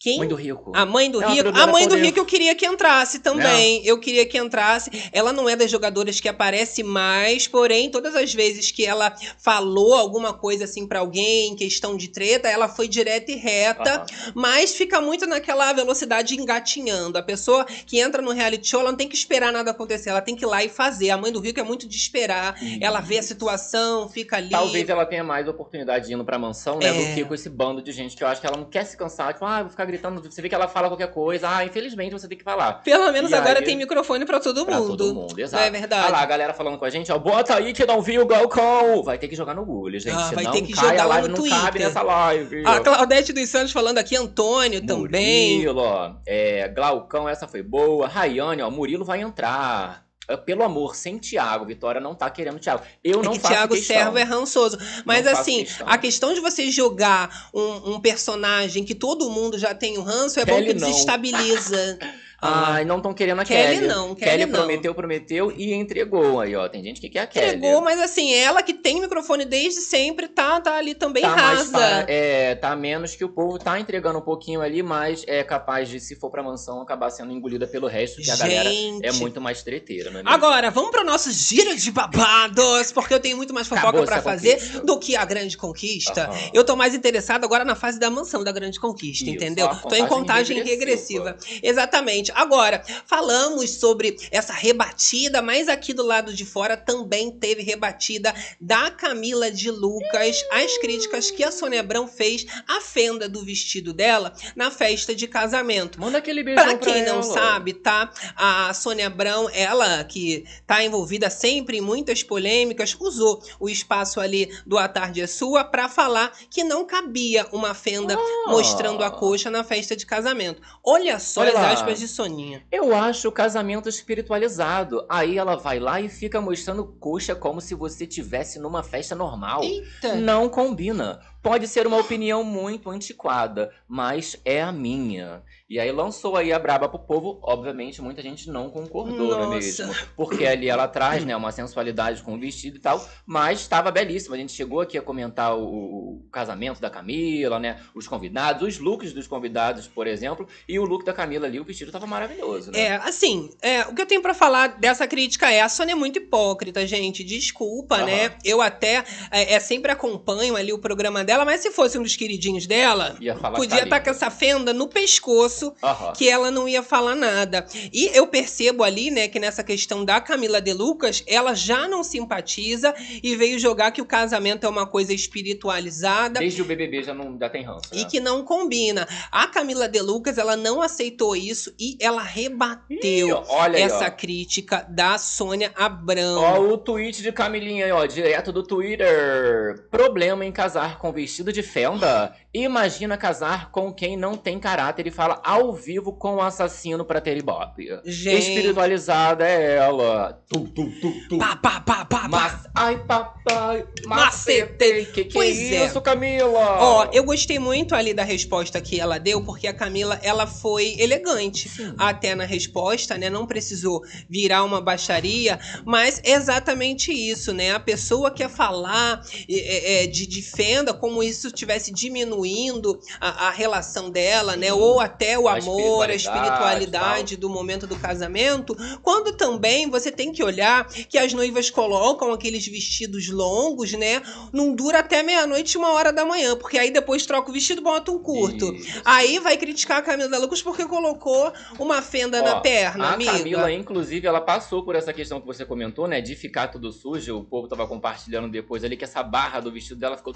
[0.00, 0.18] Quem?
[0.18, 0.72] Mãe do rico.
[0.76, 1.48] A mãe do É Rico.
[1.58, 1.96] A mãe do.
[1.96, 3.84] Rico eu queria que entrasse também.
[3.84, 4.90] Eu queria que entrasse.
[5.12, 9.94] Ela não é das jogadoras que aparece mais, porém, todas as vezes que ela falou
[9.94, 14.06] alguma coisa assim pra alguém, questão de treta, ela foi direta e reta.
[14.36, 17.18] Mas fica muito naquela velocidade engatinhando.
[17.18, 20.20] A pessoa que entra no reality show, ela não tem que esperar nada acontecer, ela
[20.20, 21.10] tem que ir lá e fazer.
[21.10, 22.54] A mãe do Rico é muito de esperar.
[22.80, 24.50] Ela vê a situação, fica ali.
[24.50, 26.86] Talvez ela tenha mais oportunidade indo pra mansão, né?
[26.86, 26.92] É.
[26.92, 28.96] Do que com esse bando de gente que eu acho que ela não quer se
[28.96, 29.32] cansar.
[29.32, 30.22] Tipo, ah, vou ficar gritando.
[30.22, 31.48] Você vê que ela fala qualquer coisa.
[31.50, 32.74] Ah, infelizmente você tem que falar.
[32.84, 34.96] Pelo menos E agora aí- tem microfone pra todo Pra mundo.
[34.96, 35.60] todo mundo, exato.
[35.60, 36.02] Não é verdade?
[36.04, 37.18] Olha lá, a galera falando com a gente, ó.
[37.18, 39.02] Bota aí que não viu o Galcão.
[39.02, 40.10] Vai ter que jogar no Google, gente.
[40.14, 41.86] Ah, vai Senão ter que cai, jogar a lá live no não cabe Twitter.
[41.88, 42.62] nessa live.
[42.66, 45.56] A Claudete dos Santos falando aqui, Antônio também.
[45.58, 46.12] Murilo, ó.
[46.26, 48.06] É, Glaucão, essa foi boa.
[48.06, 48.70] Rayane, ó.
[48.70, 50.07] Murilo vai entrar.
[50.28, 51.64] É, Pelo amor, sem Thiago.
[51.64, 52.82] Vitória não tá querendo Thiago.
[53.02, 53.96] Eu É não que faço Thiago questão.
[53.96, 54.78] Servo é rançoso.
[55.04, 55.88] Mas Não assim, questão.
[55.88, 60.38] a questão de você jogar um, um personagem que todo mundo já tem o ranço
[60.38, 60.88] é bom Kelly que não.
[60.88, 61.98] desestabiliza.
[62.40, 63.86] Ai, não estão querendo a Kelly Kelly.
[63.88, 64.58] não, Kelly não.
[64.60, 66.68] prometeu, prometeu e entregou aí, ó.
[66.68, 67.56] Tem gente que quer a Kelly.
[67.56, 71.72] Entregou, mas assim, ela que tem microfone desde sempre, tá, tá ali também Tá, rasa.
[71.72, 75.88] pa- é, tá menos que o povo tá entregando um pouquinho ali, mas é capaz
[75.88, 79.04] de, se for pra mansão, acabar sendo engolida pelo resto, que a galera Gente.
[79.04, 80.28] é muito mais treteira, é mesmo?
[80.28, 84.52] Agora, vamos pro nosso giro de babados, porque eu tenho muito mais fofoca essa fazer
[84.58, 84.80] conquista.
[84.86, 86.26] do que a grande conquista.
[86.28, 86.50] Aham.
[86.54, 89.68] Eu tô mais interessado agora na fase da mansão da grande conquista, Isso, entendeu?
[89.68, 91.36] Tô em contagem contagem regressiva.
[91.62, 92.27] Exatamente.
[92.34, 98.90] Agora, falamos sobre essa rebatida, mas aqui do lado de fora também teve rebatida da
[98.90, 104.32] Camila de Lucas, as críticas que a Sônia Abrão fez à fenda do vestido dela
[104.56, 106.00] na festa de casamento.
[106.00, 107.22] Manda aquele beijão Pra pra quem não ela.
[107.22, 108.10] sabe, tá?
[108.36, 114.50] A Sônia Abrão, ela que tá envolvida sempre em muitas polêmicas, usou o espaço ali
[114.66, 118.50] do A Tarde é Sua pra falar que não cabia uma fenda Ah.
[118.50, 120.60] mostrando a coxa na festa de casamento.
[120.84, 122.64] Olha só Olha as aspas de Soninha.
[122.72, 125.06] Eu acho o casamento espiritualizado.
[125.08, 129.62] Aí ela vai lá e fica mostrando coxa como se você tivesse numa festa normal.
[129.62, 130.16] Eita!
[130.16, 131.20] Não combina.
[131.42, 135.42] Pode ser uma opinião muito antiquada, mas é a minha.
[135.68, 137.38] E aí lançou aí a braba pro povo.
[137.42, 139.86] Obviamente, muita gente não concordou, não é Nossa.
[139.86, 139.94] mesmo?
[140.16, 144.34] Porque ali ela traz, né, uma sensualidade com o vestido e tal, mas estava belíssima.
[144.34, 147.80] A gente chegou aqui a comentar o, o casamento da Camila, né?
[147.94, 151.64] Os convidados, os looks dos convidados, por exemplo, e o look da Camila ali, o
[151.64, 152.80] vestido tava maravilhoso, né?
[152.80, 155.96] É, assim, é, o que eu tenho pra falar dessa crítica é a Sônia é
[155.96, 157.22] muito hipócrita, gente.
[157.22, 158.06] Desculpa, Aham.
[158.06, 158.36] né?
[158.42, 162.16] Eu até é, é, sempre acompanho ali o programa dela, mas se fosse um dos
[162.16, 163.14] queridinhos dela,
[163.54, 166.14] podia que tá estar com essa fenda no pescoço Aham.
[166.14, 167.66] que ela não ia falar nada.
[167.92, 172.02] E eu percebo ali, né, que nessa questão da Camila de Lucas, ela já não
[172.02, 176.40] simpatiza e veio jogar que o casamento é uma coisa espiritualizada.
[176.40, 178.00] Desde o BBB já, não, já tem ranço, né?
[178.00, 179.06] E que não combina.
[179.30, 184.86] A Camila de Lucas, ela não aceitou isso e ela rebateu Ih, olha essa crítica
[184.88, 186.40] da Sônia Abrão.
[186.40, 189.86] Ó, o tweet de Camilinha aí, ó, direto do Twitter.
[189.90, 192.32] Problema em casar com vestido de fenda?
[192.54, 197.20] Imagina casar com quem não tem caráter e fala ao vivo com o assassino pra
[197.20, 197.88] ter ibope.
[198.04, 198.38] Gente.
[198.38, 200.40] Espiritualizada é ela.
[200.48, 201.38] Tu, tu, tu, tu.
[201.38, 202.28] Pá, pá, pá, pá, pá.
[202.28, 204.60] Mas, ai, papai, Macetei.
[204.62, 205.04] macetei.
[205.06, 205.86] Que que Pois é é.
[205.86, 206.78] isso, Camila?
[206.80, 210.96] Ó, eu gostei muito ali da resposta que ela deu, porque a Camila, ela foi
[210.98, 213.28] elegante até na resposta, né?
[213.28, 217.72] Não precisou virar uma baixaria, mas é exatamente isso, né?
[217.72, 223.50] A pessoa quer falar é, é, de, de fenda como isso estivesse diminuindo a, a
[223.50, 224.70] relação dela, né?
[224.74, 230.12] Ou até o A amor, a espiritualidade, espiritualidade do momento do casamento, quando também você
[230.12, 234.20] tem que olhar que as noivas colocam aqueles vestidos longos, né?
[234.52, 238.12] Não dura até meia-noite, uma hora da manhã, porque aí depois troca o vestido bota
[238.12, 238.74] um curto.
[238.74, 239.00] Isso.
[239.02, 243.32] Aí vai criticar a Camila Lucas porque colocou uma fenda Ó, na perna, a amiga.
[243.32, 246.20] Camila, inclusive, ela passou por essa questão que você comentou, né?
[246.20, 247.38] De ficar tudo sujo.
[247.38, 250.34] O povo tava compartilhando depois ali que essa barra do vestido dela ficou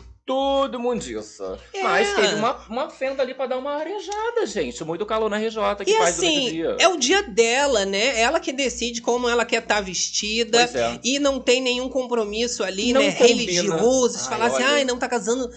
[0.62, 1.58] tudo mundiça.
[1.72, 1.82] É.
[1.82, 4.82] Mas teve uma, uma fenda ali pra dar uma arejada, gente.
[4.84, 6.76] Muito calor na RJ que E faz durante o assim, dia.
[6.78, 8.20] é o dia dela, né?
[8.20, 10.58] Ela que decide como ela quer estar vestida.
[10.58, 11.00] Pois é.
[11.04, 13.12] E não tem nenhum compromisso ali, Não né?
[13.12, 13.28] combina.
[13.28, 14.18] Religioso.
[14.18, 15.50] de Ai, falar assim, ai, não tá casando.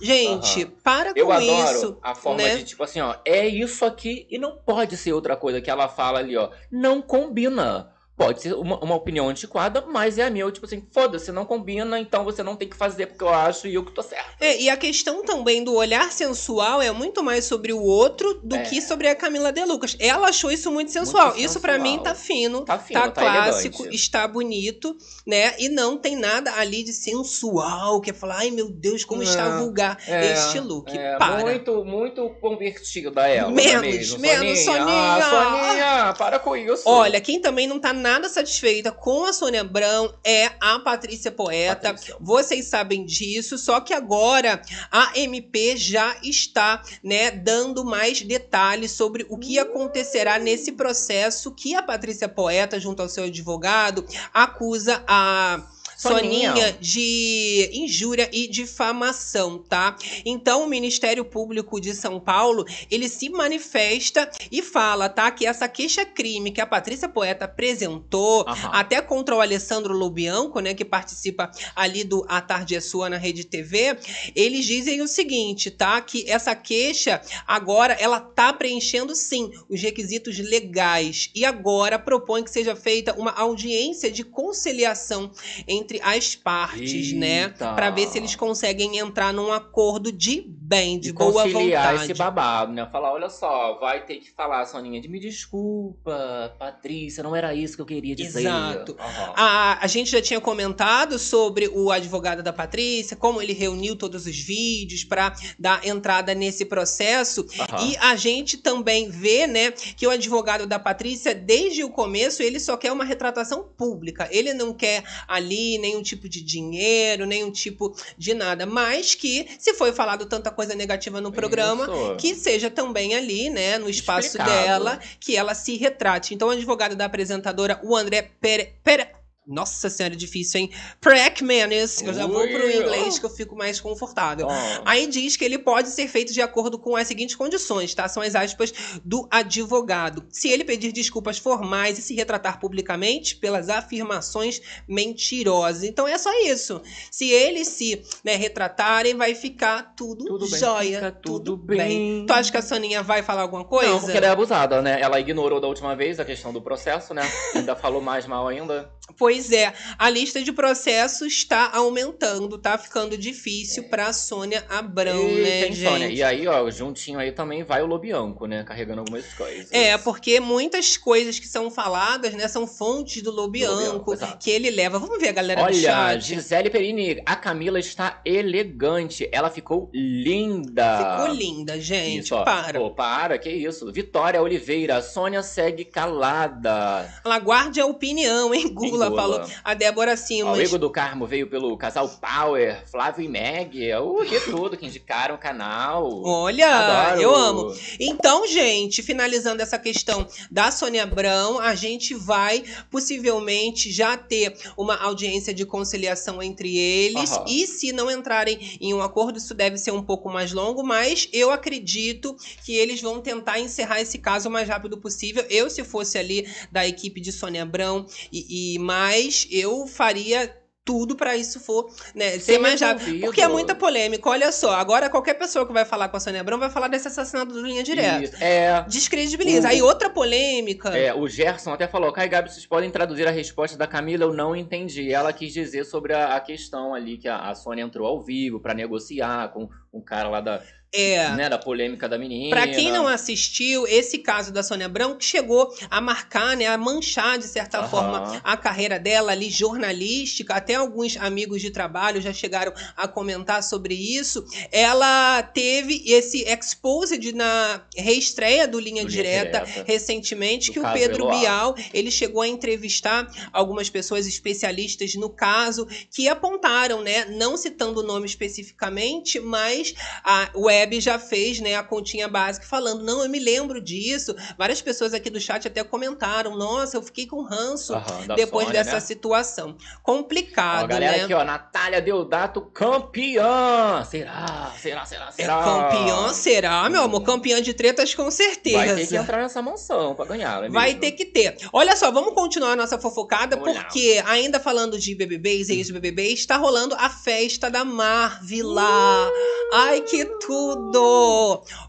[0.00, 1.98] Gente, para com Eu adoro isso.
[2.02, 2.56] a forma né?
[2.56, 5.88] de, tipo assim, ó, é isso aqui e não pode ser outra coisa que ela
[5.88, 6.50] fala ali, ó.
[6.70, 7.91] Não combina.
[8.16, 10.44] Pode ser uma, uma opinião antiquada, mas é a minha.
[10.44, 13.66] Eu, tipo assim, foda-se, não combina, então você não tem que fazer porque eu acho
[13.66, 14.36] e eu que tô certo.
[14.40, 18.54] É, e a questão também do olhar sensual é muito mais sobre o outro do
[18.54, 18.62] É.
[18.62, 19.96] que sobre a Camila De Lucas.
[19.98, 21.28] Ela achou isso muito sensual.
[21.28, 21.92] Muito isso pra sensual.
[21.96, 23.96] mim tá fino, Tá fino, tá, tá clássico, elegante.
[23.96, 24.94] está bonito,
[25.26, 25.54] né?
[25.58, 29.48] E não tem nada ali de sensual, que é falar, ai meu Deus, como está
[29.48, 30.96] Não, vulgar é, este look.
[30.96, 31.40] É, Para.
[31.40, 33.50] muito, muito convertida ela.
[33.50, 34.18] é Menos, mesmo?
[34.20, 34.80] menos, Soninha.
[34.84, 35.16] Soninha.
[35.16, 36.82] Ah, Soninha, para com isso.
[36.86, 41.94] Olha, quem também não tá nada satisfeita com a Sônia Abrão é a Patrícia Poeta.
[41.94, 42.16] Patrícia.
[42.20, 44.60] Vocês sabem disso, só que agora
[44.90, 51.74] a MP já está, né, dando mais detalhes sobre o que acontecerá nesse processo que
[51.74, 55.62] a Patrícia Poeta, junto ao seu advogado, acusa a
[56.02, 56.50] Soninha.
[56.50, 59.96] Soninha de injúria e difamação, tá?
[60.24, 65.30] Então, o Ministério Público de São Paulo, ele se manifesta e fala, tá?
[65.30, 68.70] Que essa queixa-crime que a Patrícia Poeta apresentou, Aham.
[68.72, 70.74] até contra o Alessandro Lobianco, né?
[70.74, 73.96] Que participa ali do A Tarde é Sua na Rede TV,
[74.34, 76.00] eles dizem o seguinte, tá?
[76.00, 81.30] Que essa queixa, agora, ela tá preenchendo, sim, os requisitos legais.
[81.34, 85.30] E agora propõe que seja feita uma audiência de conciliação
[85.66, 87.44] entre as partes, né?
[87.44, 87.74] Eita.
[87.74, 90.40] Pra ver se eles conseguem entrar num acordo de
[90.72, 92.04] bem, de de boa vontade.
[92.04, 92.88] esse babado, né?
[92.90, 97.76] Falar, olha só, vai ter que falar, Soninha, de me desculpa, Patrícia, não era isso
[97.76, 98.40] que eu queria dizer.
[98.40, 98.96] Exato.
[98.98, 99.32] Aham.
[99.36, 104.26] A, a gente já tinha comentado sobre o advogado da Patrícia, como ele reuniu todos
[104.26, 107.46] os vídeos para dar entrada nesse processo.
[107.58, 107.88] Aham.
[107.88, 112.58] E a gente também vê, né, que o advogado da Patrícia, desde o começo, ele
[112.58, 114.28] só quer uma retratação pública.
[114.30, 118.64] Ele não quer ali nenhum tipo de dinheiro, nenhum tipo de nada.
[118.64, 122.16] Mas que, se foi falado tanta coisa negativa no programa, Isso.
[122.16, 124.50] que seja também ali, né, no espaço Explicado.
[124.50, 126.34] dela, que ela se retrate.
[126.34, 128.74] Então, o advogado da apresentadora, o André Pere...
[128.82, 129.06] Pere...
[129.46, 130.70] Nossa senhora, é difícil, hein?
[131.00, 132.00] Prackmanis.
[132.00, 134.46] Eu já vou pro inglês que eu fico mais confortável.
[134.48, 134.82] Ó.
[134.84, 138.06] Aí diz que ele pode ser feito de acordo com as seguintes condições, tá?
[138.08, 138.72] São as aspas
[139.04, 140.24] do advogado.
[140.30, 145.82] Se ele pedir desculpas formais e se retratar publicamente pelas afirmações mentirosas.
[145.84, 146.80] Então é só isso.
[147.10, 150.98] Se eles se né, retratarem, vai ficar tudo, Tudo bem, jóia.
[150.98, 152.24] fica tudo bem.
[152.26, 153.90] Tu acha que a Soninha vai falar alguma coisa?
[153.90, 155.00] Não, porque ela é abusada, né?
[155.00, 157.22] Ela ignorou da última vez a questão do processo, né?
[157.54, 158.90] Ainda falou mais mal ainda.
[159.18, 165.42] Pois é, a lista de processos está aumentando, tá ficando difícil pra Sônia Abrão, e
[165.42, 165.82] né, gente?
[165.82, 166.08] Sônia.
[166.08, 168.64] E aí, ó, juntinho aí também vai o Lobianco, né?
[168.64, 169.68] Carregando algumas coisas.
[169.70, 174.70] É, porque muitas coisas que são faladas, né, são fontes do Lobianco, Lobianco, que ele
[174.70, 174.98] leva.
[174.98, 176.20] Vamos ver a galera do Olha, chat.
[176.20, 179.28] Gisele Perini, a Camila está elegante.
[179.32, 181.18] Ela ficou linda.
[181.18, 182.24] Ficou linda, gente.
[182.24, 182.44] Isso, ó.
[182.44, 182.78] para.
[182.78, 183.90] Pô, para, que isso.
[183.92, 187.12] Vitória Oliveira, Sônia segue calada.
[187.24, 188.72] Ela guarde a opinião, hein?
[188.72, 189.21] Gula, Gula.
[189.22, 189.50] Falou.
[189.64, 190.58] A Débora Simas.
[190.58, 193.94] o Ego do Carmo veio pelo casal Power, Flávio e Meg.
[193.94, 196.22] O que tudo que indicaram o canal.
[196.24, 197.22] Olha, Adoro.
[197.22, 197.76] eu amo.
[197.98, 204.96] Então, gente, finalizando essa questão da Sônia Abrão, a gente vai possivelmente já ter uma
[204.96, 207.32] audiência de conciliação entre eles.
[207.32, 207.44] Aham.
[207.48, 211.28] E se não entrarem em um acordo, isso deve ser um pouco mais longo, mas
[211.32, 215.44] eu acredito que eles vão tentar encerrar esse caso o mais rápido possível.
[215.48, 219.11] Eu, se fosse ali da equipe de Sônia Abrão e, e mais,
[219.50, 220.60] eu faria.
[220.84, 223.20] Tudo pra isso for, né, ser mais rápido.
[223.20, 224.28] Porque é muita polêmica.
[224.28, 227.06] Olha só, agora qualquer pessoa que vai falar com a Sônia Abrão vai falar desse
[227.06, 228.36] assassinato do linha direta.
[228.44, 229.68] É, Descredibiliza.
[229.68, 230.88] O- Aí outra polêmica.
[230.88, 234.24] É, o Gerson até falou, Kai Gabi, vocês podem traduzir a resposta da Camila?
[234.24, 235.12] Eu não entendi.
[235.12, 238.58] Ela quis dizer sobre a, a questão ali que a, a Sônia entrou ao vivo
[238.58, 240.60] pra negociar com o cara lá da,
[240.94, 241.30] É.
[241.30, 242.50] né, da polêmica da menina.
[242.50, 247.38] Pra quem não assistiu, esse caso da Sônia que chegou a marcar, né, a manchar
[247.38, 247.88] de certa Aham.
[247.88, 253.62] forma a carreira dela ali jornalística, até alguns amigos de trabalho já chegaram a comentar
[253.62, 254.44] sobre isso.
[254.70, 259.84] Ela teve esse exposed na reestreia do Linha, Do Direta, Direta.
[259.86, 261.40] recentemente Do que o Pedro Eloá.
[261.40, 268.00] Bial, ele chegou a entrevistar algumas pessoas especialistas no caso que apontaram, né, não citando
[268.00, 273.22] o nome especificamente, mas a- o Web já fez, né, a continha básica falando, não,
[273.22, 274.34] eu me lembro disso.
[274.58, 277.92] Várias pessoas aqui do chat até comentaram, nossa, eu fiquei com ranço
[278.26, 279.00] da depois Sônia, dessa né?
[279.00, 279.76] situação.
[279.78, 281.24] Ó, Complicado, galera né?
[281.24, 284.04] aqui, ó, Natália Deodato campeã.
[284.10, 284.72] Será?
[284.76, 285.62] Será, será, É será?
[285.62, 287.22] campeão, será, meu amor?
[287.22, 288.76] Campeã de tretas com certeza.
[288.78, 291.56] Vai ter que entrar nessa mansão pra ganhar, não é Vai ter que ter.
[291.72, 293.84] Olha só, vamos continuar a nossa fofocada, Vamos lá.
[293.84, 299.30] porque ainda falando de BBBs e ex-BBBs, está rolando a festa da Marvila.
[299.72, 300.71] Ai, que tudo!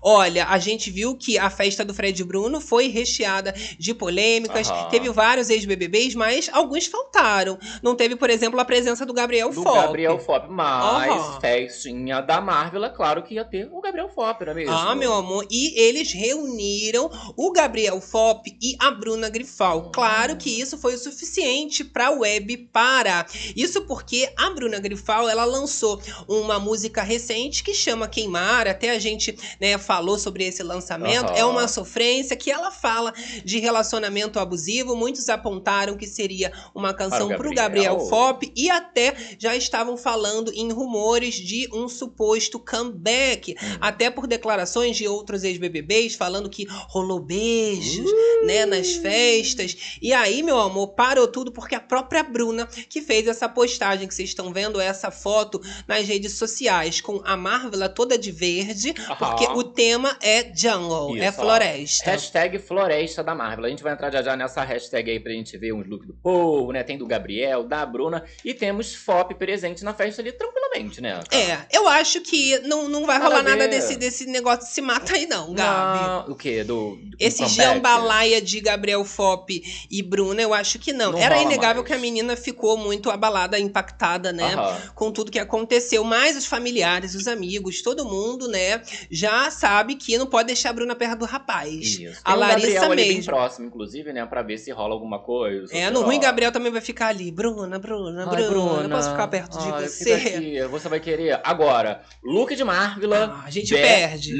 [0.01, 4.89] Olha, a gente viu que a festa do Fred Bruno foi recheada de polêmicas, Aham.
[4.89, 7.57] teve vários ex-BBBs, mas alguns faltaram.
[7.81, 9.73] Não teve, por exemplo, a presença do Gabriel do Fop.
[9.75, 11.39] Gabriel Fop, mas Aham.
[11.39, 14.73] festinha da Marvel, é claro que ia ter o Gabriel Fop, não é mesmo?
[14.73, 15.45] Ah, meu amor.
[15.49, 19.91] E eles reuniram o Gabriel Fop e a Bruna Grifal.
[19.91, 23.27] Claro que isso foi o suficiente pra web parar.
[23.55, 28.67] Isso porque a Bruna Grifal, ela lançou uma música recente que chama Queimar.
[28.73, 31.29] Até a gente, né, falou sobre esse lançamento.
[31.29, 31.37] Aham.
[31.37, 34.95] É uma sofrência que ela fala de relacionamento abusivo.
[34.95, 37.93] Muitos apontaram que seria uma canção Para o pro Gabriel.
[37.93, 43.53] Gabriel Fop e até já estavam falando em rumores de um suposto comeback.
[43.53, 43.77] Hum.
[43.79, 48.09] Até por declarações de outros ex-BBBs falando que rolou beijos,
[48.45, 49.97] né, nas festas.
[50.01, 54.13] E aí, meu amor, parou tudo porque a própria Bruna que fez essa postagem que
[54.15, 59.15] vocês estão vendo, essa foto nas redes sociais com a Marvela toda de verde, Aham.
[59.15, 61.43] porque o tema é jungle, é Isso, ó.
[61.43, 62.11] floresta.
[62.11, 63.65] Hashtag Floresta da Marvel.
[63.65, 66.13] A gente vai entrar já já nessa hashtag aí pra gente ver uns looks do
[66.13, 66.83] povo, né?
[66.83, 71.19] Tem do Gabriel, da Bruna e temos Fop presente na festa ali tranquilamente, né?
[71.29, 71.43] cara?
[71.43, 74.81] É, eu acho que não, não vai Nada rolar nada desse, desse negócio de se
[74.81, 76.07] mata aí não, Gabi.
[76.27, 76.63] Não, o quê?
[76.63, 79.49] Do, do Esse jambalaya de Gabriel Fop
[79.89, 81.11] e Bruna, eu acho que não.
[81.13, 81.87] Não Era inegável mais.
[81.87, 84.53] que a menina ficou muito abalada, impactada, né?
[84.53, 84.81] Aham.
[84.95, 86.03] Com tudo que aconteceu.
[86.03, 88.81] Mas os familiares, os amigos, todo mundo, né?
[89.09, 91.73] Já sabe que não pode deixar a Bruna perto do rapaz.
[91.99, 92.19] Isso.
[92.23, 93.31] A Tem um Larissa Gabriel ali bem mesmo.
[93.31, 94.25] próximo, inclusive, né?
[94.25, 95.75] Pra ver se rola alguma coisa.
[95.75, 97.31] É, no ruim, Gabriel também vai ficar ali.
[97.31, 100.17] Bruna, Bruna, Ai, Bruna, eu posso ficar perto de Ai, você?
[100.19, 101.39] fica aqui, Você vai querer.
[101.43, 103.33] Agora, look de Marvila.
[103.41, 104.33] Ah, a gente perde.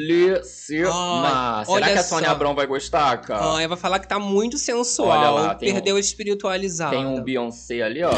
[0.92, 2.32] Ai, Será que a Sônia só.
[2.32, 3.44] Abrão vai gostar, cara?
[3.56, 5.10] Ah, ela vai falar que tá muito sensual.
[5.10, 6.96] Olha lá, tem perdeu a espiritualizada.
[6.96, 8.12] Tem um Beyoncé ali, ó.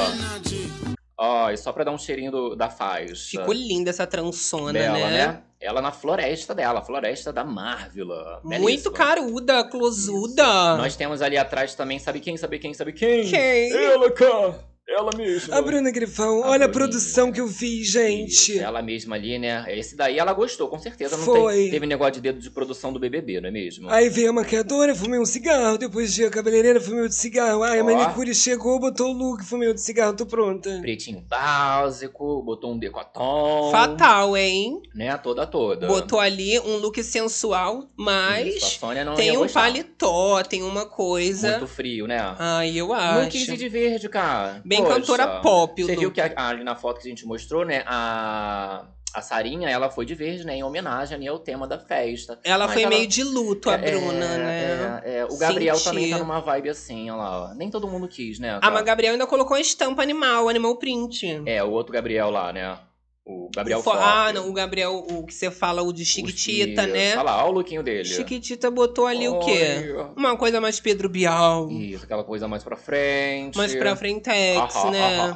[1.18, 3.40] Ó, e só pra dar um cheirinho do- da faixa.
[3.40, 5.28] Ficou linda essa transona, dela, né?
[5.28, 5.42] né?
[5.62, 8.42] Ela na floresta dela, floresta da Marvila.
[8.44, 10.76] Muito caruda, closuda.
[10.78, 13.30] Nós temos ali atrás também, sabe quem, sabe quem, sabe quem?
[13.30, 13.72] Quem?
[13.72, 14.60] Ela, cara.
[14.88, 15.56] Ela mesma.
[15.58, 18.52] A Bruna Grifão, A olha a produção que eu fiz, gente.
[18.54, 19.66] Isso, ela mesma ali, né?
[19.68, 21.18] Esse daí ela gostou, com certeza.
[21.18, 21.56] Não Foi.
[21.56, 23.90] tem- teve negócio de dedo de produção do BBB, não é mesmo?
[23.90, 25.80] Aí veio a maquiadora, fumei um cigarro.
[25.80, 27.64] Depois veio a cabeleireira, fumei outro cigarro.
[27.64, 30.78] Aí a manicure chegou, botou o look, fumei outro cigarro, tô pronta.
[30.82, 33.72] Pretinho básico, botou um decotom.
[33.72, 34.82] Fatal, hein?
[34.94, 35.18] Né?
[35.18, 35.88] Toda, toda.
[35.88, 39.62] Botou ali um look sensual, Isso, a mas Sônia não tem ia um gostar.
[39.62, 41.52] paletó, tem uma coisa.
[41.58, 42.36] Muito frio, né?
[42.38, 43.30] Ai, eu Não acho.
[43.32, 44.62] quis ir de verde, cara.
[44.64, 44.96] Bem Poxa.
[44.96, 47.84] cantora pop, o Você viu que a- ali na foto que a gente mostrou, né?
[47.86, 50.56] A, a Sarinha, ela foi de verde, né?
[50.56, 52.40] Em homenagem ali ao tema da festa.
[52.44, 55.02] Ela Mas foi ela- meio de luto, a É, Bruna, né?
[55.06, 55.26] é, é.
[55.26, 57.52] O Gabriel também tá numa vibe assim, olha lá.
[57.52, 57.54] ó.
[57.54, 58.56] Nem todo mundo quis, né?
[58.56, 58.74] A cara?
[58.74, 61.42] Mas Gabriel ainda colocou a estampa animal, animal print.
[61.46, 62.78] É, o outro Gabriel lá, né?
[63.26, 63.92] O Gabriel O fo-.
[63.92, 67.14] Ah, não, o Gabriel, o que você fala, o de Chiquitita, né?
[67.14, 68.06] Olha lá, olha o lookinho dele.
[68.06, 69.96] Chiquitita botou ali o quê?
[70.16, 71.68] Uma coisa mais Pedro Bial.
[71.72, 73.58] Isso, aquela coisa mais pra frente.
[73.58, 75.34] Mais pra frentex, Aham, né?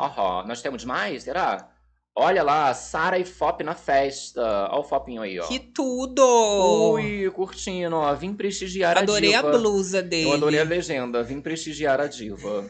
[0.47, 1.67] Nós temos mais, será?
[2.15, 4.41] Olha lá, Sara e Fop na festa.
[4.71, 5.47] Olha o Fopinho aí, ó.
[5.47, 6.91] Que tudo!
[6.93, 8.13] Ui, curtindo, ó.
[8.13, 9.57] Vim prestigiar Adorei a a diva.
[9.57, 10.27] blusa dele.
[10.29, 11.23] Eu adorei a legenda.
[11.23, 12.65] Vim prestigiar a diva.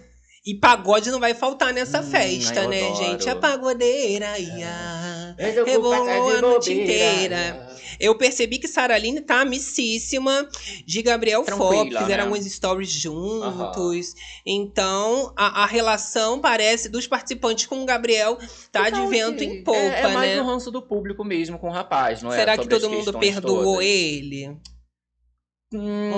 [0.46, 2.96] E pagode não vai faltar nessa Hum, festa, né, adoro.
[3.04, 3.30] gente?
[3.30, 4.70] A pagodeira ia.
[5.40, 7.68] Rebolou de a noite inteira.
[8.00, 10.48] Eu percebi que Saraline tá amicíssima
[10.86, 11.58] de Gabriel Fop.
[11.76, 12.30] Tranquila, Fizeram né?
[12.32, 14.14] alguns stories juntos.
[14.46, 18.38] Então, a, a relação parece dos participantes com o Gabriel
[18.72, 20.42] tá de Então, vento que- em polpa, é, é mais né?
[20.42, 22.38] um ranço do público mesmo com o rapaz, não é?
[22.38, 23.86] Será que Sobre todo mundo perdoou todas.
[23.86, 24.56] ele?
[25.74, 26.12] Hum...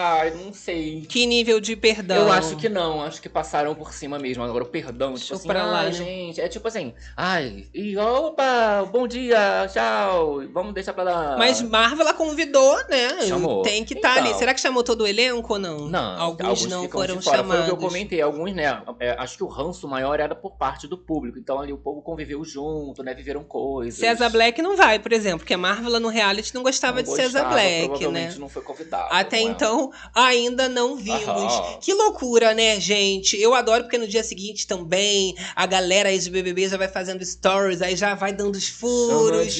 [0.00, 1.00] Ai, não sei.
[1.08, 2.18] Que nível de perdão?
[2.18, 4.44] Eu acho que não, acho que passaram por cima mesmo.
[4.44, 5.92] Agora, o perdão, tipo Deixa assim, pra lá, ai, né?
[5.92, 11.36] gente, é tipo assim, ai, e opa, bom dia, tchau, vamos deixar pra lá.
[11.36, 13.22] Mas Marvel ela convidou, né?
[13.26, 13.62] Chamou.
[13.62, 14.28] Tem que estar ali.
[14.28, 14.38] Então.
[14.38, 15.88] Será que chamou todo o elenco ou não?
[15.88, 17.48] Não, Alguns, não ficam foram chamados.
[17.48, 20.52] Foi o que eu comentei, alguns, né, é, acho que o ranço maior era por
[20.52, 23.98] parte do público, então ali o povo conviveu junto, né, viveram coisas.
[23.98, 27.16] César Black não vai, por exemplo, porque a Marvel no reality não gostava Não de
[27.16, 27.86] César Black, né?
[27.88, 29.08] provavelmente não foi convidado.
[29.10, 29.50] Até não é?
[29.50, 31.22] então, Ainda não vimos.
[31.28, 31.78] Aham.
[31.80, 33.40] Que loucura, né, gente?
[33.40, 37.24] Eu adoro porque no dia seguinte também a galera aí de BBB já vai fazendo
[37.24, 39.56] stories, aí já vai dando os furos.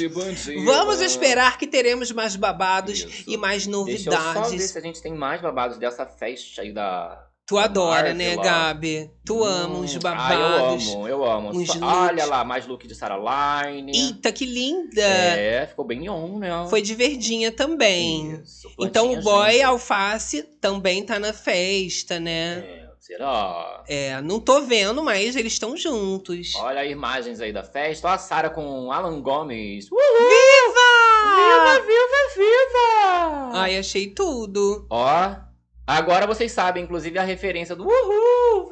[0.64, 3.24] Vamos esperar que teremos mais babados Isso.
[3.26, 4.70] e mais Deixa eu só ver novidades.
[4.70, 7.27] se a gente tem mais babados dessa festa aí da.
[7.48, 8.42] Tu adora, né, Marvel, ó.
[8.44, 9.10] Gabi?
[9.24, 10.36] Tu ama os Hum, babados.
[10.36, 11.48] Ah, eu amo, eu amo.
[11.48, 13.90] Uns olha lá, mais look de Sarah Line.
[13.96, 15.00] Eita, que linda!
[15.00, 16.50] É, ficou bem on, né?
[16.68, 18.38] Foi de verdinha também.
[18.42, 19.62] Isso, Então o boy gente.
[19.62, 22.58] alface também tá na festa, né?
[22.58, 23.82] É, será?
[23.88, 26.52] É, não tô vendo, mas eles estão juntos.
[26.56, 28.06] Olha aí imagens aí da festa.
[28.08, 29.86] Olha a Sarah com Alan Gomes.
[29.90, 31.80] Uh, Viva!
[31.80, 33.58] viva, viva!
[33.58, 34.86] Ai, achei tudo.
[34.90, 35.47] Ó,
[35.96, 38.70] agora vocês sabem, inclusive, a referência do Uhul!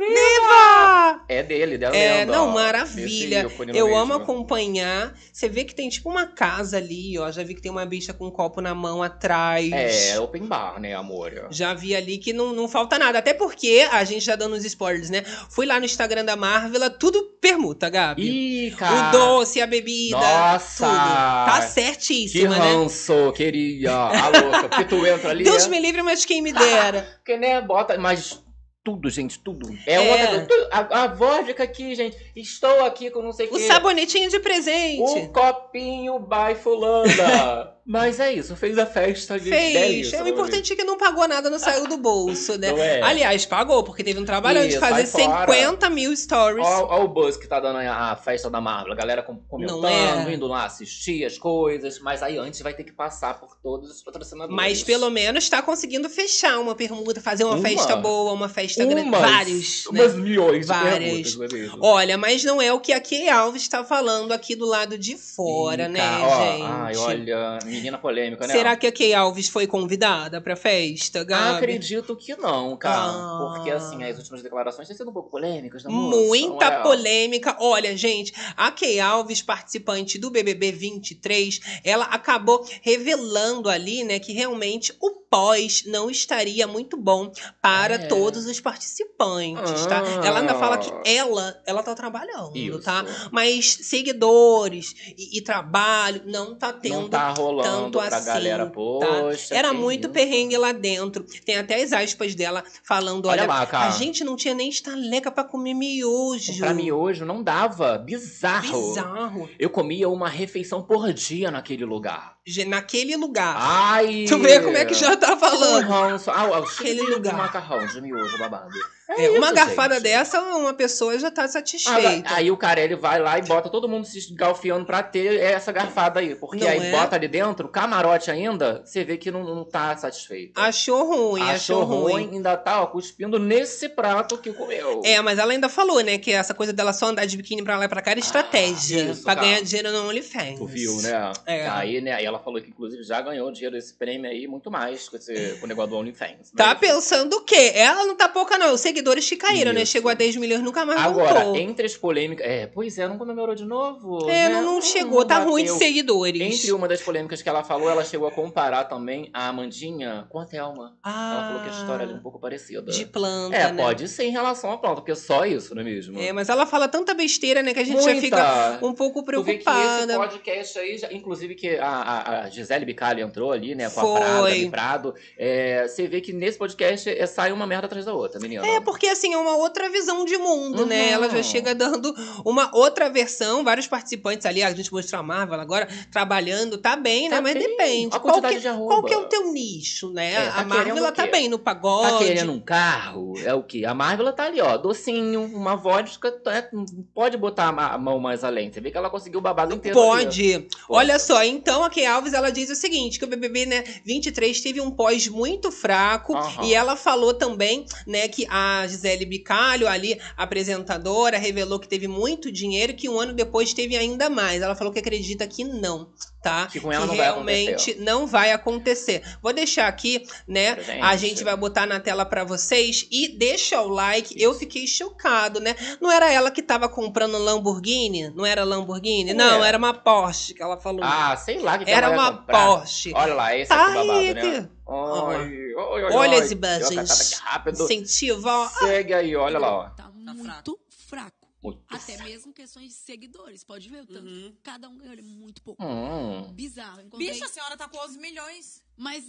[1.36, 2.52] É dele, dela É, lenda, não, ó.
[2.52, 3.46] maravilha.
[3.74, 3.96] Eu mesmo.
[3.96, 5.14] amo acompanhar.
[5.32, 7.30] Você vê que tem tipo uma casa ali, ó.
[7.30, 9.70] Já vi que tem uma bicha com um copo na mão atrás.
[9.72, 11.46] É, open bar, né, amor?
[11.50, 13.18] Já vi ali que não, não falta nada.
[13.18, 15.22] Até porque, a gente já dando os spoilers, né?
[15.50, 18.66] Fui lá no Instagram da Marvel, tudo permuta, Gabi.
[18.66, 19.08] Ih, cara.
[19.08, 20.86] o doce, a bebida, Nossa!
[20.86, 20.96] tudo.
[20.96, 22.72] Tá Que certíssima, né?
[22.72, 23.92] ranço, queria.
[23.94, 24.68] A louca.
[24.68, 25.44] Porque tu entra ali.
[25.44, 27.06] Deus é- me livre, mas quem me dera.
[27.18, 27.96] Porque, né, bota.
[27.98, 28.40] Mas
[28.86, 29.68] tudo, gente, tudo.
[29.84, 30.12] É, É.
[30.12, 30.46] outra.
[30.46, 32.16] tu- A, a vodka aqui, gente.
[32.36, 33.66] Estou aqui com não sei o O quê.
[33.66, 35.26] sabonetinho de O presente.
[35.34, 37.72] copinho by fulana.
[37.88, 39.72] Mas é isso, fez a festa de Fez.
[39.72, 42.68] delícia, É, o meu importante é que não pagou nada, não saiu do bolso, né?
[42.76, 43.00] É?
[43.02, 45.52] Aliás, pagou, porque teve um trabalhão de Isso, fazer sai fora.
[45.52, 46.66] 50 mil stories.
[46.66, 48.92] Ó o buzz que tá dando a festa da Marvel.
[48.92, 50.34] A galera com- comentando, é?
[50.34, 52.00] indo lá assistir as coisas.
[52.00, 54.56] Mas aí antes vai ter que passar por todos os patrocinadores.
[54.56, 57.68] Mas pelo menos tá conseguindo fechar uma permuta, fazer uma, Uma?
[57.68, 59.08] festa boa, uma festa grande.
[59.08, 60.02] Umas- Vários, né?
[60.02, 60.94] Umas milhões Várias.
[60.94, 61.78] de perguntas, não é mesmo?
[61.82, 65.16] Olha, mas não é o que a Kay Alves tá falando aqui do lado de
[65.16, 66.62] fora, né, cara, ó, gente?
[66.64, 68.52] Ai, olha, menina polêmica, né?
[68.52, 71.56] Será que a Kay Alves foi convidada pra festa, Gabi?
[71.56, 73.12] Acredito que não, cara.
[73.12, 73.54] Ah.
[73.54, 76.82] Porque, assim, as últimas declarações têm sido um pouco polêmicas, moça, Muita é?
[76.82, 77.56] polêmica.
[77.60, 84.32] Olha, gente, a Kay Alves, participante do BBB 23, ela acabou revelando ali, né, que
[84.32, 87.30] realmente o pós não estaria muito bom
[87.60, 87.98] para É.
[88.06, 90.02] todos os participantes, tá?
[90.02, 90.26] Ah.
[90.26, 92.80] Ela ainda fala que ela, ela tá trabalhando, Isso.
[92.80, 93.04] tá?
[93.30, 98.64] Mas seguidores e, e trabalho não tá tendo Não tá rolando tanto pra assim, galera,
[98.64, 98.72] tá?
[98.72, 99.54] poxa.
[99.54, 100.12] Era que muito isso.
[100.14, 101.22] perrengue lá dentro.
[101.44, 103.88] Tem até as aspas dela falando: Olha olha, lá, cara.
[103.88, 106.56] a gente não tinha nem estaleca pra comer miojo.
[106.58, 107.98] Pra miojo não dava.
[107.98, 108.88] Bizarro.
[108.88, 109.50] Bizarro.
[109.58, 112.35] Eu comia uma refeição por dia naquele lugar.
[112.66, 113.56] Naquele lugar.
[113.58, 114.24] Ai!
[114.28, 115.86] tu vê como é que já tá falando.
[115.88, 116.30] ranço.
[116.30, 117.36] Ah, o Aquele lugar.
[117.36, 118.70] macarrão, de miojo, babado.
[119.08, 120.04] É, uma isso, garfada gente.
[120.04, 122.34] dessa, uma pessoa já tá Ah, satisfeita.
[122.34, 126.20] aí o Carelli vai lá e bota todo mundo se galfiando pra ter essa garfada
[126.20, 126.34] aí.
[126.34, 126.90] Porque Não aí é?
[126.90, 130.58] bota ali dentro, camarote ainda, você vê que não, não tá satisfeito.
[130.60, 132.30] Achou ruim, achou, ruim.
[132.32, 135.02] ainda tá, ó, cuspindo nesse prato que comeu.
[135.04, 137.78] É, mas ela ainda falou, né, que essa coisa dela só andar de biquíni pra
[137.78, 139.02] lá e pra cá era estratégia.
[139.08, 139.46] Ah, isso, pra cara.
[139.46, 140.58] ganhar dinheiro no OnlyFans.
[140.58, 141.32] Tu viu, né?
[141.46, 141.68] É.
[141.68, 142.12] Aí, né?
[142.12, 145.56] Aí ela falou que, inclusive, já ganhou dinheiro desse prêmio aí, muito mais com, esse,
[145.60, 146.50] com o negócio do OnlyFans.
[146.56, 146.74] Tá né?
[146.74, 147.72] pensando o quê?
[147.74, 148.72] Ela não tá pouca, não.
[148.74, 149.82] Os seguidores que caíram, né?
[149.82, 149.92] Isso.
[149.92, 151.56] Chegou a 10 milhões, nunca mais Agora, voltou.
[151.56, 152.46] entre as polêmicas.
[152.46, 154.28] É, pois é, não comemorou de novo.
[154.30, 154.54] É, né?
[154.54, 156.40] não, não Hum, chegou, tá ruim de seguidores.
[156.40, 160.38] Entre uma das polêmicas que ela falou, ela chegou a comparar também a Amandinha com
[160.38, 160.96] a Thelma.
[161.02, 162.90] Ah, Ela falou que a história ali é um pouco parecida.
[162.92, 163.82] De planta, É, né?
[163.82, 166.18] pode ser em relação à planta, porque é só isso, não é mesmo?
[166.18, 168.20] É, mas ela fala tanta besteira, né, que a gente já Muita.
[168.20, 170.16] fica um pouco Tu vê que esse preocupada.
[170.18, 174.20] podcast aí, já- inclusive que a, a, a Gisele Bicalho entrou ali, né, com Foi.
[174.66, 175.14] a Prada, Prado.
[175.38, 178.66] É, você vê que nesse podcast é, sai uma merda atrás da outra, menina.
[178.66, 181.08] É, porque assim, é uma outra visão de mundo, né?
[181.08, 181.12] Uhum.
[181.14, 182.14] Ela já chega dando
[182.44, 187.28] uma outra versão, vários participantes ali, a gente mostrou a Marvel agora trabalhando, tá bem,
[187.28, 187.36] né?
[187.36, 187.62] Tá Mas bem.
[187.68, 188.16] depende.
[188.16, 190.34] A Qual que, de qual que é o teu nicho, né?
[190.34, 192.12] É, tá a Marvel ela tá bem no pagode.
[192.12, 193.34] Tá querendo um carro?
[193.44, 193.84] É o quê?
[193.84, 196.70] A Marvel tá ali, ó, docinho, uma vodka, tá-
[197.12, 198.72] pode botar a mão mais além.
[198.72, 200.00] Você vê que ela conseguiu o babado inteiro.
[200.00, 200.68] ali, Pode.
[200.88, 204.60] Olha só, então a Kay Alves ela diz o seguinte, que o BBB, né, 23
[204.60, 206.64] teve um pós muito fraco Aham.
[206.64, 212.50] e ela falou também, né, que a Gisele Bicalho ali, apresentadora, revelou que teve muito
[212.50, 214.60] dinheiro e que um ano depois teve ainda mais.
[214.60, 216.10] Ela falou que acredita que não,
[216.42, 216.66] tá?
[216.66, 218.00] Que com ela não vai realmente acontecer.
[218.00, 219.22] não vai acontecer.
[219.40, 221.00] Vou deixar aqui, né, gente.
[221.00, 224.34] a gente vai botar na tela pra vocês e deixa o like.
[224.40, 225.76] Eu fiquei chocado, né?
[226.00, 228.30] Não era ela que tava comprando Lamborghini?
[228.34, 229.30] Não era Lamborghini?
[229.30, 229.36] Ué.
[229.36, 231.04] Não, era uma Porsche que ela falou.
[231.04, 232.66] Ah, sei lá que que era vai uma comprar.
[232.66, 233.12] Porsche.
[233.14, 234.68] Olha lá, esse Tá aqui babado, aí, né?
[234.88, 236.40] Ai, Olha ai.
[236.44, 237.32] as imagens.
[237.32, 237.82] Rápido.
[237.84, 238.68] Incentiva, ó.
[238.68, 239.88] Segue aí, olha lá, ó.
[239.90, 241.46] Tá muito fraco.
[241.62, 243.64] Muito Até mesmo questões de seguidores.
[243.64, 244.56] Pode ver o tanto.
[244.62, 245.82] Cada um ganhou muito pouco.
[245.84, 246.52] Hum.
[246.52, 247.00] Bizarro.
[247.00, 247.30] Encontrei...
[247.30, 248.82] Bicha, a senhora tá com 11 milhões.
[248.96, 249.24] Mas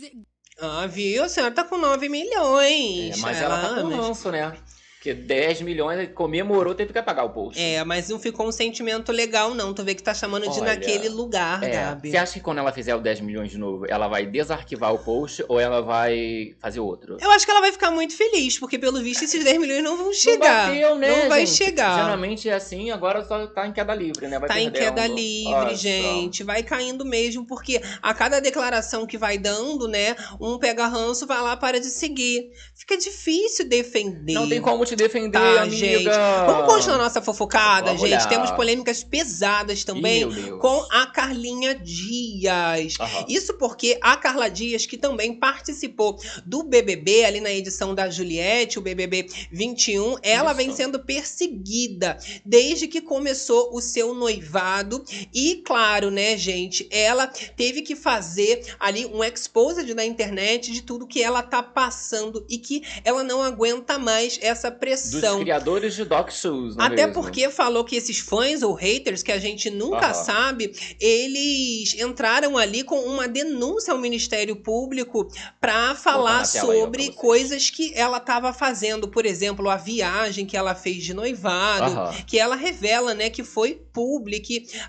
[0.59, 1.23] Ah, viu?
[1.23, 3.17] A senhora tá com 9 milhões.
[3.17, 4.55] É, mas ela, tá com ranço, né?
[4.97, 7.61] Porque 10 milhões, comemorou, teve que pagar o post.
[7.61, 9.71] É, mas não ficou um sentimento legal, não.
[9.71, 12.09] Tu vê que tá chamando de Olha, naquele lugar, É, Gabi.
[12.09, 14.97] você acha que quando ela fizer o 10 milhões de novo, ela vai desarquivar o
[14.97, 17.15] post ou ela vai fazer outro?
[17.21, 19.97] Eu acho que ela vai ficar muito feliz, porque pelo visto esses 10 milhões não
[19.97, 20.67] vão chegar.
[20.67, 21.57] Não bateu, né, Não vai gente?
[21.57, 21.95] chegar.
[22.03, 24.39] Geralmente é assim, agora só tá em queda livre, né?
[24.39, 25.73] Vai Tá em queda livre, só.
[25.75, 26.43] gente.
[26.43, 30.15] Vai caindo mesmo, porque a cada declaração que vai dando, né?
[30.41, 32.49] Um pega ranço, vai lá, para de seguir.
[32.75, 34.33] Fica difícil defender.
[34.33, 35.75] Não tem como te defender, Tá, amiga.
[35.75, 36.09] gente.
[36.45, 38.21] Vamos continuar nossa fofocada, Vamos gente.
[38.21, 38.27] lá.
[38.27, 42.95] Temos polêmicas pesadas também Ih, com a Carlinha Dias.
[42.99, 43.25] Aham.
[43.27, 48.79] Isso porque a Carla Dias, que também participou do BBB, ali na edição da Juliette,
[48.79, 50.57] o BBB 21, ela Isso.
[50.57, 55.03] vem sendo perseguida desde que começou o seu noivado.
[55.33, 61.07] E, claro, né, gente, ela teve que fazer ali um exposed na internet de tudo
[61.07, 65.39] que ela tá passando e que ela não aguenta mais essa Dos pressão.
[65.39, 67.13] criadores de Doc Shoes, não é Até mesmo?
[67.13, 72.83] porque falou que esses fãs ou haters, que a gente nunca sabe, eles entraram ali
[72.83, 75.27] com uma denúncia ao Ministério Público
[75.59, 79.07] para falar sobre coisas que ela estava fazendo.
[79.07, 83.75] Por exemplo, a viagem que ela fez de noivado, que ela revela, né, que foi
[83.93, 84.37] público,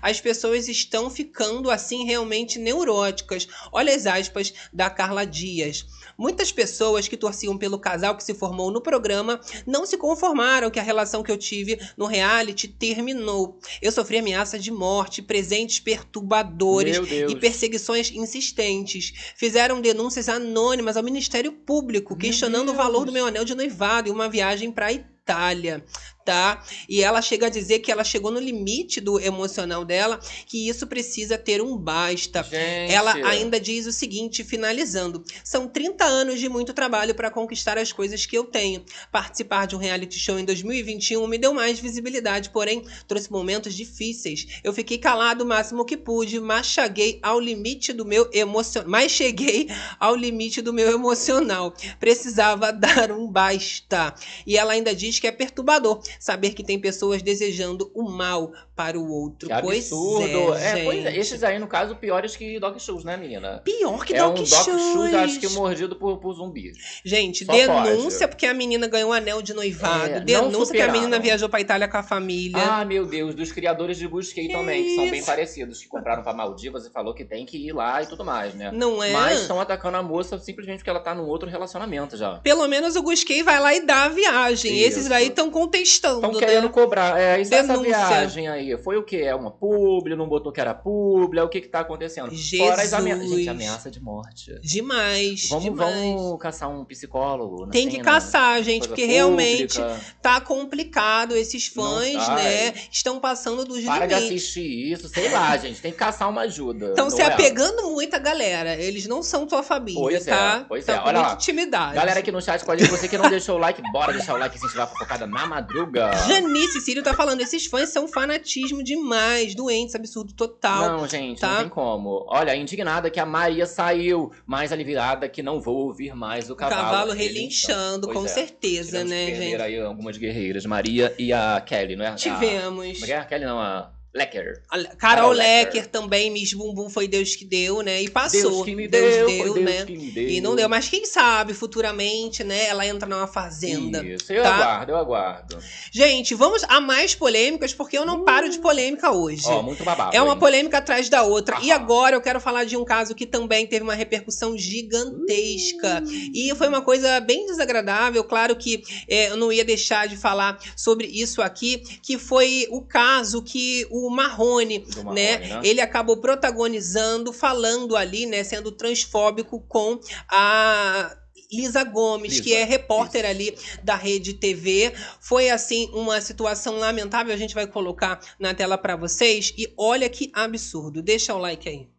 [0.01, 3.47] as pessoas estão ficando assim realmente neuróticas.
[3.71, 5.85] Olha as aspas da Carla Dias.
[6.19, 10.77] Muitas pessoas que torciam pelo casal que se formou no programa não se conformaram que
[10.77, 13.57] a relação que eu tive no reality terminou.
[13.81, 16.97] Eu sofri ameaça de morte, presentes perturbadores
[17.29, 19.13] e perseguições insistentes.
[19.37, 24.11] Fizeram denúncias anônimas ao Ministério Público, questionando o valor do meu anel de noivado e
[24.11, 25.85] uma viagem para Itália.
[26.29, 26.63] Tá?
[26.87, 30.85] E ela chega a dizer que ela chegou no limite do emocional dela, que isso
[30.85, 32.43] precisa ter um basta.
[32.43, 32.93] Gente.
[32.93, 37.91] Ela ainda diz o seguinte, finalizando: são 30 anos de muito trabalho para conquistar as
[37.91, 38.85] coisas que eu tenho.
[39.11, 44.59] Participar de um reality show em 2021 me deu mais visibilidade, porém trouxe momentos difíceis.
[44.63, 48.87] Eu fiquei calado o máximo que pude, mas cheguei ao limite do meu emocional.
[48.87, 49.67] Mas cheguei
[49.99, 51.73] ao limite do meu emocional.
[51.99, 54.13] Precisava dar um basta.
[54.45, 58.99] E ela ainda diz que é perturbador saber que tem pessoas desejando o mal para
[58.99, 59.47] o outro.
[59.49, 60.53] Que pois absurdo.
[60.55, 63.61] é, É, pois é, esses aí, no caso, piores que Doc Shoes, né, menina?
[63.63, 64.81] Pior que é um Doc Doc Shoes.
[64.93, 66.73] Shoes, acho que mordido por, por zumbi.
[67.03, 68.31] Gente, Só denúncia pode.
[68.31, 70.13] porque a menina ganhou um anel de noivado.
[70.13, 72.61] É, denúncia que a menina viajou pra Itália com a família.
[72.61, 75.25] Ah, meu Deus, dos criadores de Busquei Que também, que são bem isso?
[75.25, 78.53] parecidos, que compraram pra Maldivas e falou que tem que ir lá e tudo mais,
[78.53, 78.71] né?
[78.73, 79.11] não é?
[79.11, 82.35] Mas estão atacando a moça simplesmente porque ela tá num outro relacionamento já.
[82.39, 84.73] Pelo menos o Gusquei vai lá e dá a viagem.
[84.77, 84.87] Isso.
[84.89, 86.39] Esses daí estão contestando, Estão né?
[86.39, 87.19] querendo cobrar.
[87.19, 89.17] É, isso, essa viagem aí, foi o quê?
[89.17, 92.31] É uma publi, não botou que era publi, é o que que tá acontecendo?
[92.57, 93.23] Fora as ameaças.
[93.23, 93.39] Jesus.
[93.39, 94.59] Gente, ameaça de morte.
[94.61, 95.93] Demais, Vamos, demais.
[95.95, 97.67] vamos caçar um psicólogo.
[97.69, 98.03] Tem que cena?
[98.03, 99.99] caçar, gente, porque realmente pública.
[100.21, 101.35] tá complicado.
[101.35, 102.73] Esses fãs, Não, né, ai.
[102.91, 104.35] estão passando dos Para de limites.
[104.37, 105.81] assistir isso, sei lá, gente.
[105.81, 106.89] Tem que caçar uma ajuda.
[106.89, 107.25] Estão se é?
[107.25, 108.75] apegando muito à galera.
[108.75, 110.65] Eles não são tua família, Pois é, tá?
[110.67, 110.99] pois Tão é.
[111.05, 111.33] Olha lá.
[111.33, 111.95] intimidade.
[111.95, 114.55] Galera aqui no chat, pode você que não deixou o like, bora deixar o like
[114.55, 115.45] e incentivar a fofocada na
[115.89, 116.11] madruga.
[116.27, 120.97] Janice Círio tá falando, esses fãs são fanatismo demais, doentes, absurdo total.
[120.97, 121.49] Não, gente, tá?
[121.49, 122.25] não tem como.
[122.27, 126.55] Olha, indignada que a Maria saiu, mas aliviada que não vou ouvir mais o o
[126.55, 126.81] cavalo.
[126.81, 128.27] cavalo relinchando, com é.
[128.27, 129.61] certeza, né, gente?
[129.61, 132.09] aí algumas guerreiras, Maria e a Kelly, não é?
[132.09, 132.99] A- Tivemos.
[132.99, 133.17] Como é é?
[133.17, 134.63] A Kelly não, a Lecker.
[134.67, 135.87] Carol Carol Lecker Lecker.
[135.87, 138.01] também, Miss Bumbum foi Deus que deu, né?
[138.01, 138.41] E passou.
[138.41, 139.85] Deus que me Deus deu, deu, foi Deus né?
[139.85, 140.29] que me deu.
[140.29, 144.03] E não deu, mas quem sabe futuramente, né, ela entra numa fazenda.
[144.03, 144.55] Isso, eu tá?
[144.55, 145.59] aguardo, eu aguardo.
[145.91, 149.43] Gente, vamos a mais polêmicas, porque eu não paro de polêmica hoje.
[149.45, 150.15] Ó, muito babado.
[150.15, 150.39] É uma hein?
[150.39, 151.59] polêmica atrás da outra.
[151.61, 151.79] E Aham.
[151.79, 156.03] agora eu quero falar de um caso que também teve uma repercussão gigantesca.
[156.33, 158.23] E foi uma coisa bem desagradável.
[158.23, 162.81] Claro que é, eu não ia deixar de falar sobre isso aqui, que foi o
[162.81, 165.61] caso que o Marrone, Do Marrone, né, né?
[165.63, 171.15] ele acabou protagonizando, falando ali, né, sendo transfóbico com a
[171.51, 173.31] Lisa Gomes, Lisa, que é repórter isso.
[173.31, 174.93] ali da Rede TV.
[175.19, 180.07] Foi assim uma situação lamentável, a gente vai colocar na tela pra vocês e olha
[180.09, 181.01] que absurdo.
[181.01, 181.89] Deixa o like aí.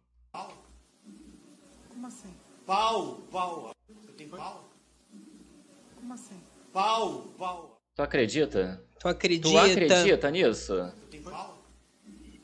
[1.89, 2.33] Como assim?
[2.65, 3.75] Pau, pau.
[3.89, 4.69] Você tem pau?
[5.95, 6.39] Como assim?
[6.71, 7.81] Pau, pau.
[7.93, 8.81] Tu acredita?
[8.99, 9.49] Tu acredita?
[9.49, 10.75] Tu acredita nisso?
[10.75, 11.60] Você tem pau?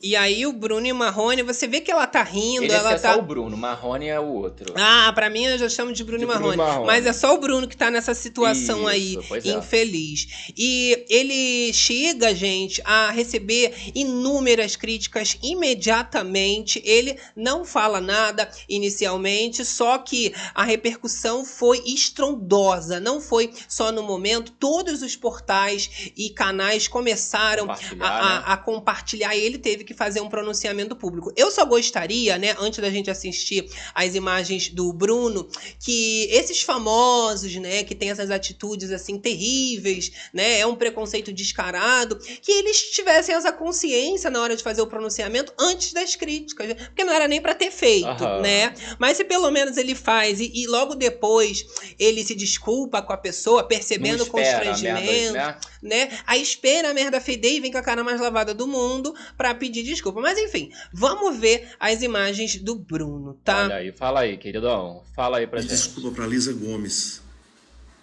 [0.07, 2.93] E aí o Bruno e o Marrone, você vê que ela tá rindo, Ele ela
[2.93, 3.13] é tá.
[3.13, 4.73] só o Bruno, Marrone é o outro.
[4.77, 6.55] Ah, pra mim eu já chamo de Bruno, De e Marrone.
[6.55, 6.85] Marrone.
[6.87, 9.49] Mas é só o Bruno que tá nessa situação Isso, aí, é.
[9.57, 10.51] infeliz.
[10.57, 16.81] E ele chega, gente, a receber inúmeras críticas imediatamente.
[16.85, 22.99] Ele não fala nada inicialmente, só que a repercussão foi estrondosa.
[22.99, 24.51] Não foi só no momento.
[24.53, 28.43] Todos os portais e canais começaram Compartilhar, a, a- né?
[28.45, 31.33] a compartilhar ele teve que fazer um pronunciamento público.
[31.35, 37.55] Eu só gostaria, né, antes da gente assistir as imagens do Bruno, que esses famosos,
[37.55, 43.33] né, que têm essas atitudes assim terríveis, né, é um preconceito descarado, que eles tivessem
[43.33, 47.41] essa consciência na hora de fazer o pronunciamento antes das críticas, porque não era nem
[47.41, 48.41] pra ter feito, Aham.
[48.41, 48.73] né?
[48.99, 51.65] Mas se pelo menos ele faz e, e logo depois
[51.97, 55.57] ele se desculpa com a pessoa, percebendo o constrangimento, merdas, né?
[55.81, 56.19] né?
[56.25, 59.55] Aí espera a merda feder e vem com a cara mais lavada do mundo pra
[59.55, 60.19] pedir desculpa.
[60.21, 63.65] Mas enfim, vamos ver as imagens do Bruno, tá?
[63.65, 65.03] Olha aí, fala aí, queridão.
[65.15, 65.71] Fala aí pra E gente.
[65.71, 67.21] desculpa para Lisa Gomes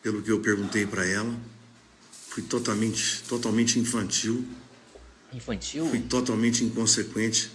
[0.02, 1.34] pelo que eu perguntei para ela.
[2.28, 4.44] Fui totalmente, totalmente infantil,
[5.32, 5.86] Infantil?
[5.88, 7.50] fui totalmente inconsequente.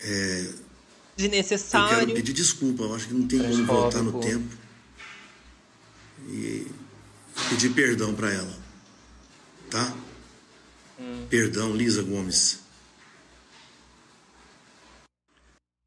[0.00, 0.64] Eu quero
[1.16, 2.14] Desnecessário.
[2.14, 4.48] pedir desculpa, eu acho que não tem como voltar no tempo.
[6.28, 6.66] E
[7.50, 8.58] pedir perdão para ela.
[9.70, 9.94] Tá?
[10.98, 11.26] Hum.
[11.28, 12.64] Perdão, Lisa Gomes.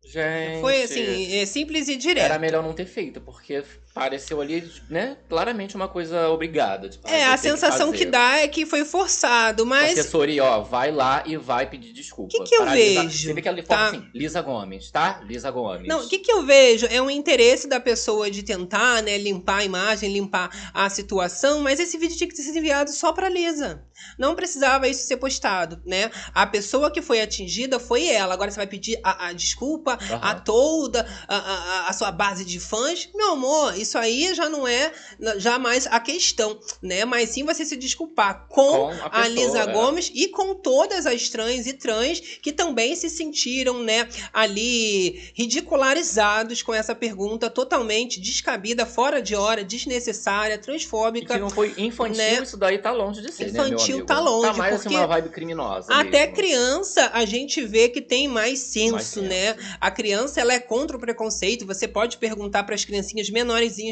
[0.04, 0.62] Gente.
[0.62, 2.24] Foi assim, é simples e direto.
[2.24, 3.62] Era melhor não ter feito, porque
[3.98, 6.90] pareceu ali, né, claramente uma coisa obrigada.
[6.90, 7.98] Tipo, É, ah, a vou ter sensação fazer.
[7.98, 12.32] que dá é que foi forçado, mas Assessoria, ó, vai lá e vai pedir desculpa.
[12.32, 13.88] Que que eu vejo, Você vê que ela tá?
[13.88, 15.22] assim, Lisa Gomes, tá?
[15.26, 15.88] Lisa Gomes.
[15.88, 19.58] Não, o que, que eu vejo é um interesse da pessoa de tentar, né, limpar
[19.58, 23.30] a imagem, limpar a situação, mas esse vídeo tinha que ter sido enviado só pra
[23.30, 23.84] Lisa.
[24.18, 26.12] Não precisava isso ser postado, né?
[26.34, 28.34] A pessoa que foi atingida foi ela.
[28.34, 30.20] Agora você vai pedir a, a desculpa Aham.
[30.22, 33.10] a toda a, a- a sua base de fãs.
[33.16, 34.92] Meu amor, isso aí já não é
[35.38, 37.06] jamais a questão, né?
[37.06, 39.72] Mas sim você se desculpar com, Com a a, Lisa é.
[39.72, 46.62] Gomes e com todas as trans e trans que também se sentiram, né, ali ridicularizados
[46.64, 51.34] com essa pergunta totalmente descabida, fora de hora, desnecessária, E transfóbica.
[51.36, 52.42] que não foi infantil, né?
[52.42, 54.08] isso daí tá longe de ser, né, Infantil amigo?
[54.08, 56.36] tá longe, Tá mais assim porque uma vibe criminosa Até mesmo.
[56.36, 59.28] criança a gente vê que tem mais senso, Mais senso.
[59.28, 59.56] né?
[59.80, 61.66] A criança ela é contra o preconceito.
[61.66, 63.30] Você pode perguntar para as criancinhas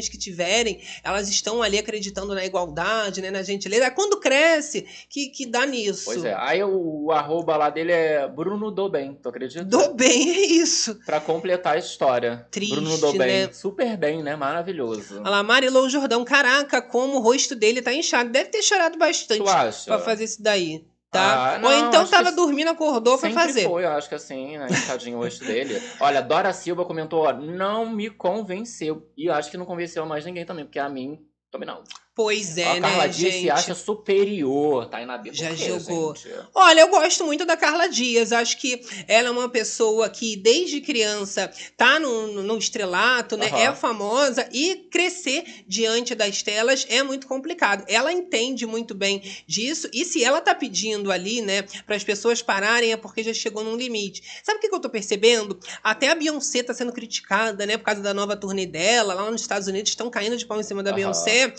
[0.08, 3.84] que tiverem, elas estão ali acreditando na igualdade, né, na gentileza.
[3.84, 6.06] É Quando cresce que, que dá nisso.
[6.06, 9.64] Pois é, aí o, o arroba lá dele é Bruno do Bem, tu acredita?
[9.64, 10.98] Do bem é isso.
[11.06, 12.46] Pra completar a história.
[12.50, 13.52] Triste, Bruno do Bem, né?
[13.52, 14.36] super bem, né?
[14.36, 15.20] Maravilhoso.
[15.20, 18.30] Olha lá, Marilou Jordão, caraca, como o rosto dele tá inchado.
[18.30, 19.42] Deve ter chorado bastante
[19.84, 20.84] pra fazer isso daí,
[21.16, 21.54] tá?
[21.54, 23.64] Ah, não, Ou então acho tava que dormindo, acordou pra fazer.
[23.64, 24.66] foi, eu acho que assim, né?
[24.70, 25.80] Enxadinho o rosto dele.
[26.00, 29.10] Olha, Dora Silva comentou, ó, não me convenceu.
[29.16, 31.18] E eu acho que não convenceu mais ninguém também, porque a mim
[31.50, 31.82] também não.
[32.16, 33.42] Pois é, a Carla né, Dias gente?
[33.42, 36.16] se acha superior, tá aí na Já Por quê, jogou.
[36.16, 36.34] gente?
[36.54, 38.32] Olha, eu gosto muito da Carla Dias.
[38.32, 43.48] Acho que ela é uma pessoa que, desde criança, tá no, no estrelato, né?
[43.48, 43.58] Aham.
[43.58, 47.84] É famosa e crescer diante das telas é muito complicado.
[47.86, 52.40] Ela entende muito bem disso e se ela tá pedindo ali, né, para as pessoas
[52.40, 54.22] pararem é porque já chegou num limite.
[54.42, 55.60] Sabe o que, que eu tô percebendo?
[55.84, 59.12] Até a Beyoncé tá sendo criticada, né, por causa da nova turnê dela.
[59.12, 60.96] Lá nos Estados Unidos estão caindo de pau em cima da Aham.
[60.96, 61.52] Beyoncé.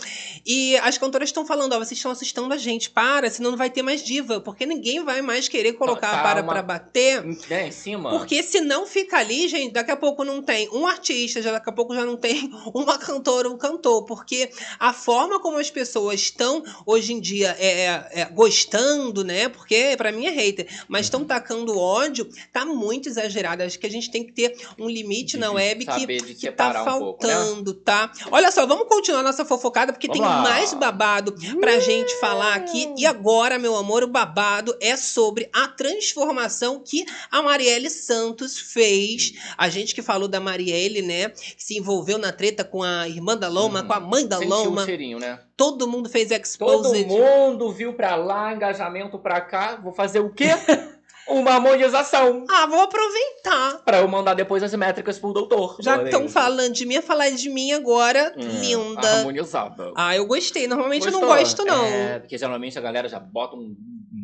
[0.50, 3.68] E as cantoras estão falando, ó, vocês estão assustando a gente, para, senão não vai
[3.68, 6.52] ter mais diva, porque ninguém vai mais querer colocar a para Calma.
[6.54, 7.22] pra bater.
[7.50, 8.08] Né, em cima.
[8.08, 11.68] Porque se não fica ali, gente, daqui a pouco não tem um artista, já daqui
[11.68, 14.06] a pouco já não tem uma cantora, um cantor.
[14.06, 14.48] Porque
[14.80, 19.50] a forma como as pessoas estão hoje em dia é, é, é, gostando, né?
[19.50, 21.26] Porque pra mim é hater, mas estão Uhum.
[21.26, 23.62] tacando ódio, tá muito exagerado.
[23.64, 26.70] Acho que a gente tem que ter um limite De na web que, que tá
[26.70, 27.34] um pouco, né?
[27.34, 28.10] faltando, tá?
[28.30, 30.37] Olha só, vamos continuar nossa fofocada, porque Vamos tem lá.
[30.42, 32.92] Mais babado pra gente falar aqui.
[32.96, 39.32] E agora, meu amor, o babado é sobre a transformação que a Marielle Santos fez.
[39.56, 41.28] A gente que falou da Marielle, né?
[41.30, 43.86] Que se envolveu na treta com a irmã da Loma, Uhum.
[43.86, 44.82] com a mãe da Sentiu Loma.
[44.82, 45.38] o cheirinho, né?
[45.56, 47.06] Todo mundo fez Todo exposed.
[47.06, 49.76] mundo viu pra lá, engajamento pra cá.
[49.82, 50.46] Vou fazer o quê?
[51.28, 52.44] Uma harmonização.
[52.48, 53.82] Ah, vou aproveitar.
[53.84, 55.76] Pra eu mandar depois as métricas pro doutor.
[55.80, 58.32] Já Olha estão falando de mim, a falar de mim agora.
[58.36, 59.08] Hum, Linda.
[59.18, 59.92] Harmonizada.
[59.96, 60.66] Ah, eu gostei.
[60.66, 61.36] Normalmente eu não Gostou?
[61.38, 61.84] gosto, não.
[61.84, 63.76] É, porque geralmente a galera já bota um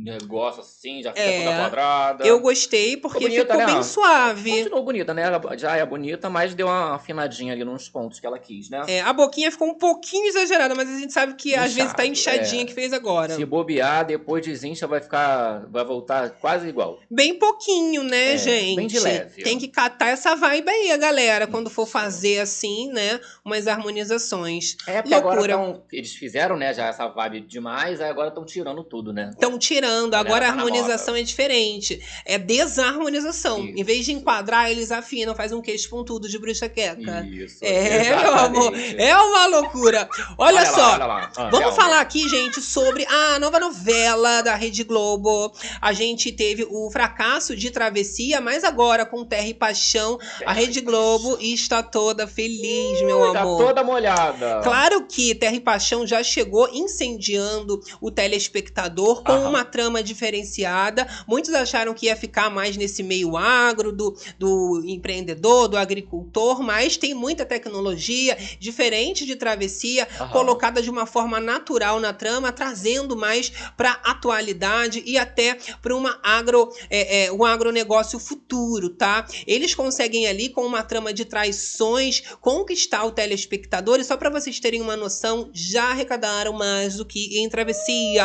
[0.05, 2.27] negócio assim, já fica É, toda quadrada.
[2.27, 3.73] Eu gostei porque Ficou bonita, ficou né?
[3.73, 4.51] bem suave.
[4.51, 5.25] Continuou bonita, né?
[5.57, 8.85] Já é bonita, mas deu uma afinadinha ali nos pontos que ela quis, né?
[8.87, 12.05] É, a boquinha ficou um pouquinho exagerada, mas a gente sabe que às vezes tá
[12.05, 12.67] Inchado, inchadinha é.
[12.67, 13.35] que fez agora.
[13.35, 15.65] Se bobear, depois desincha, vai ficar.
[15.71, 16.99] Vai voltar quase igual.
[17.11, 18.77] Bem pouquinho, né, É, gente?
[18.77, 19.43] bem de leve.
[19.43, 24.77] Tem que catar essa vibe aí, a galera, quando for fazer assim, né, umas harmonizações.
[24.87, 25.55] É, porque agora Loucura.
[25.57, 29.31] tão, eles fizeram, né, já essa vibe demais, aí agora estão tirando tudo, né?
[29.33, 32.01] Estão tirando, Agora a tá harmonização é diferente.
[32.24, 33.64] É desarmonização.
[33.64, 33.78] Isso.
[33.78, 37.26] Em vez de enquadrar, eles afinam, faz um queixo pontudo de bruxa queca.
[37.30, 37.59] Isso.
[37.62, 40.09] É, meu amor, é uma loucura.
[40.38, 41.32] Olha, lá, só, olha lá.
[41.36, 45.53] Ah, Vamos falar aqui, gente, sobre a nova novela da Rede Globo.
[45.80, 50.80] A gente teve o fracasso de Travessia, mas agora com Terra e Paixão, a Rede
[50.80, 53.59] Globo está toda feliz, meu Tá amor.
[53.66, 54.61] toda molhada.
[54.62, 59.49] Claro que Terra e Paixão já chegou incendiando o telespectador com Aham.
[59.51, 61.07] uma trama diferenciada.
[61.26, 66.97] Muitos acharam que ia ficar mais nesse meio agro, do, do empreendedor, do agricultor, mas
[66.97, 70.28] tem muita tecnologia, diferente de Travessia, Aham.
[70.30, 76.18] colocada de uma forma natural na trama, trazendo mais para atualidade e até para uma
[76.22, 79.26] agro, é, é, um agronegócio futuro, tá?
[79.47, 84.59] Eles conseguem ali com uma trama de traições conquistar o telespectador e só para vocês
[84.61, 88.24] terem uma noção, já arrecadaram mais do que em Travessia.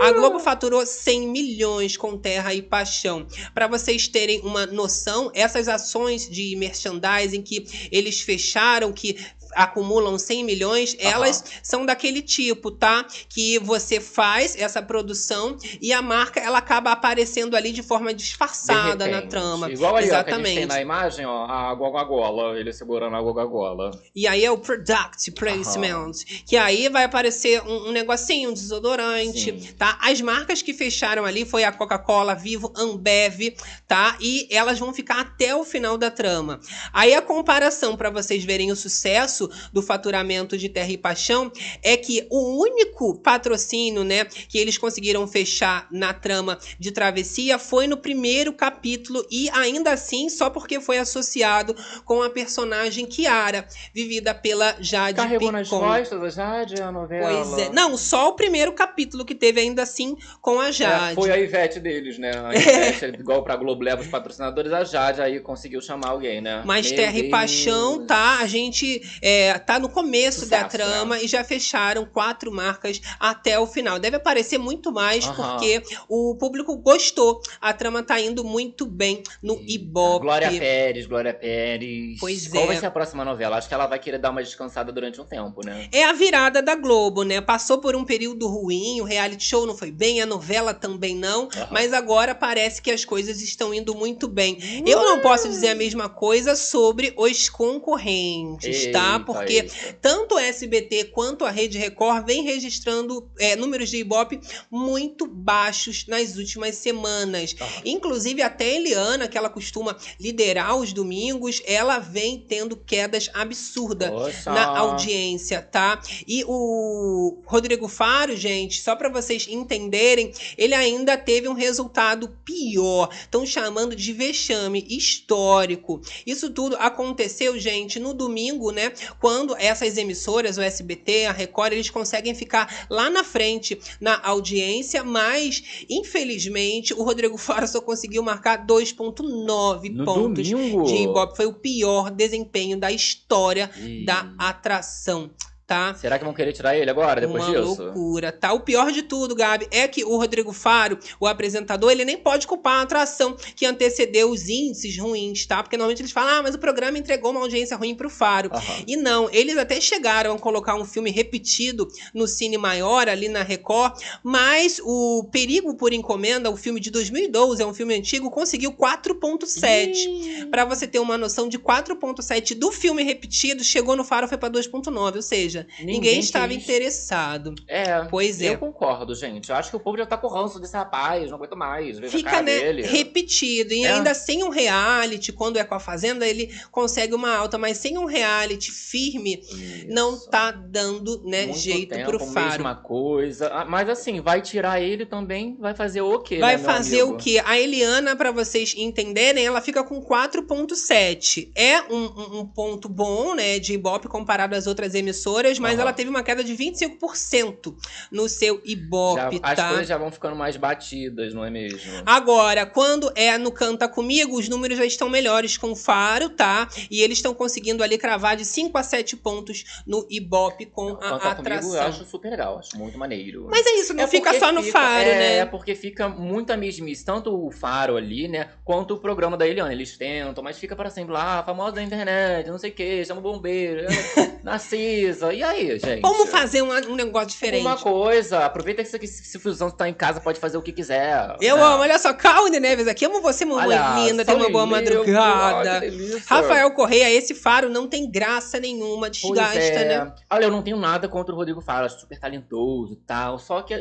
[0.00, 3.26] A Globo faturou 100 milhões com Terra e Paixão.
[3.52, 9.16] Para vocês terem uma noção, essas ações de merchandising que eles fecharam, que
[9.54, 11.10] acumulam 100 milhões, Aham.
[11.10, 13.04] elas são daquele tipo, tá?
[13.28, 18.22] Que você faz essa produção e a marca ela acaba aparecendo ali de forma De
[18.24, 19.30] disfarçada na repente.
[19.30, 19.70] trama.
[19.70, 20.56] Igual ali, ó, que a gente Exatamente.
[20.56, 23.90] tem na imagem, ó, a Coca-Cola, ele segurando a Coca-Cola.
[24.14, 26.12] E aí é o product placement,
[26.46, 29.72] que aí vai aparecer um, um negocinho, um desodorante, Sim.
[29.78, 29.98] tá?
[30.00, 33.54] As marcas que fecharam ali foi a Coca-Cola, Vivo, Ambev,
[33.86, 34.16] tá?
[34.20, 36.60] E elas vão ficar até o final da trama.
[36.92, 39.37] Aí a comparação para vocês verem o sucesso
[39.72, 45.26] do faturamento de Terra e Paixão é que o único patrocínio, né, que eles conseguiram
[45.28, 50.98] fechar na trama de Travessia foi no primeiro capítulo e ainda assim só porque foi
[50.98, 51.74] associado
[52.04, 55.80] com a personagem Kiara, vivida pela Jade Carregou nas Picon.
[55.80, 57.44] costas a Jade, a novela.
[57.44, 57.72] Pois é.
[57.72, 61.14] Não, só o primeiro capítulo que teve ainda assim com a É, Jade.
[61.14, 62.30] foi a Ivete deles, né?
[62.34, 66.62] A Ivete, igual pra Globo leva os patrocinadores, a Jade aí conseguiu chamar alguém, né?
[66.64, 67.30] Mas Meu Terra e Deus.
[67.30, 68.38] Paixão, tá?
[68.40, 73.58] A gente é, tá no começo da Sucesso, trama e já fecharam quatro marcas até
[73.58, 73.98] o final.
[73.98, 77.42] Deve aparecer muito mais, porque o público gostou.
[77.60, 80.24] A trama tá indo muito bem no Ibope.
[80.24, 82.16] Glória Pérez, Glória Pérez.
[82.18, 82.66] Pois Qual é.
[82.68, 83.58] vai ser a próxima novela?
[83.58, 85.88] Acho que ela vai querer dar uma descansada durante um tempo, né?
[85.92, 87.42] É a virada da Globo, né?
[87.42, 91.50] Passou por um período ruim, o reality show não foi bem, a novela também não,
[91.70, 94.56] mas agora parece que as coisas estão indo muito bem.
[94.86, 99.17] Eu não posso dizer a mesma coisa sobre os concorrentes, tá?
[99.18, 99.98] Eita, Porque eita.
[100.00, 104.40] tanto o SBT quanto a Rede Record vem registrando é, números de Ibope
[104.70, 107.54] muito baixos nas últimas semanas.
[107.60, 107.70] Aham.
[107.84, 114.10] Inclusive, até a Eliana, que ela costuma liderar os domingos, ela vem tendo quedas absurdas
[114.10, 114.50] Poxa.
[114.52, 116.00] na audiência, tá?
[116.26, 123.08] E o Rodrigo Faro, gente, só pra vocês entenderem, ele ainda teve um resultado pior.
[123.12, 126.00] Estão chamando de vexame histórico.
[126.26, 128.92] Isso tudo aconteceu, gente, no domingo, né?
[129.20, 135.02] Quando essas emissoras, o SBT, a Record, eles conseguem ficar lá na frente na audiência,
[135.04, 140.84] mas infelizmente o Rodrigo Faro só conseguiu marcar 2.9 No pontos domingo.
[140.84, 141.36] de Ibope.
[141.36, 144.04] Foi o pior desempenho da história Ih.
[144.04, 145.30] da atração,
[145.68, 145.94] tá?
[145.94, 147.82] Será que vão querer tirar ele agora, depois Uma disso?
[147.82, 148.54] loucura, tá?
[148.54, 152.46] O pior de tudo, Gabi, é que o Rodrigo Faro, o apresentador, ele nem pode
[152.46, 155.62] culpar a atração que antecedeu os índices ruins, tá?
[155.62, 158.48] Porque normalmente eles falam, ah, mas o programa entregou uma audiência ruim pro Faro.
[158.50, 158.82] Aham.
[158.86, 163.42] E não, eles até chegaram a colocar um filme repetido no Cine Maior, ali na
[163.42, 168.72] Record, mas o Perigo por Encomenda, o filme de 2012, é um filme antigo, conseguiu
[168.72, 170.48] 4.7.
[170.50, 174.48] Pra você ter uma noção de 4.7 do filme repetido, chegou no Faro, foi pra
[174.48, 176.62] 2.9, ou seja, ninguém, Ninguém estava quis.
[176.62, 177.54] interessado.
[177.66, 178.04] É.
[178.04, 178.50] Pois é.
[178.54, 179.50] Eu concordo, gente.
[179.50, 181.98] Eu acho que o povo já tá com ranço desse rapaz, não aguento mais.
[182.10, 183.72] Fica, né, repetido.
[183.72, 183.92] E É.
[183.92, 187.96] ainda sem um reality, quando é com a Fazenda, ele consegue uma alta, mas sem
[187.98, 189.42] um reality firme,
[189.88, 190.28] não Isso.
[190.30, 192.48] tá dando, né, Muito jeito tempo, pro Faro.
[192.50, 193.48] mesma coisa.
[193.48, 196.38] Ah, Mas assim, vai tirar ele também, vai fazer o quê?
[196.38, 197.16] Vai né, fazer amigo?
[197.16, 197.40] o quê?
[197.44, 201.50] A Eliana, pra vocês entenderem, ela fica com 4.7.
[201.54, 205.82] É um, um- um ponto bom, né, de Ibope comparado às outras emissoras, mas Aham.
[205.82, 207.74] ela teve uma queda de 25%
[208.10, 209.68] no seu Ibope, Já- as tá?
[209.68, 211.78] coisas já vão ficando mais batidas, não é mesmo?
[212.04, 216.68] Agora, quando é no Canta Comigo, os números já estão melhores com o Faro, tá?
[216.90, 220.96] E eles estão conseguindo ali cravar de 5 a 7 pontos no Ibope com a
[220.96, 221.44] Cantar atração.
[221.60, 223.46] comigo eu acho super legal, acho muito maneiro.
[223.48, 225.36] Mas é isso, não É fica só no fica- Faro, é, né?
[225.38, 229.72] É porque fica muita mesmice, tanto o Faro ali, né, quanto o programa da Eliana.
[229.72, 233.20] Eles tentam, mas fica para sempre lá, famosa da internet, não sei o que, chama
[233.20, 235.32] o bombeiro, é, Narcisa.
[235.38, 236.00] E aí, gente?
[236.00, 237.60] Vamos fazer um, um negócio diferente.
[237.60, 241.36] Uma coisa, aproveita que esse, fusão tá em casa, pode fazer o que quiser.
[241.40, 241.62] Eu né?
[241.62, 245.78] amo, olha só, Caune Neves aqui, amo você, mamãe Olha, linda, tem uma boa madrugada.
[245.78, 245.90] ai.
[246.26, 249.84] Rafael Correia, esse faro não tem graça nenhuma, desgasta, é.
[249.84, 250.14] né?
[250.28, 253.38] Olha, eu não tenho nada contra o Rodrigo Faro, super talentoso e tal.
[253.38, 253.74] Só que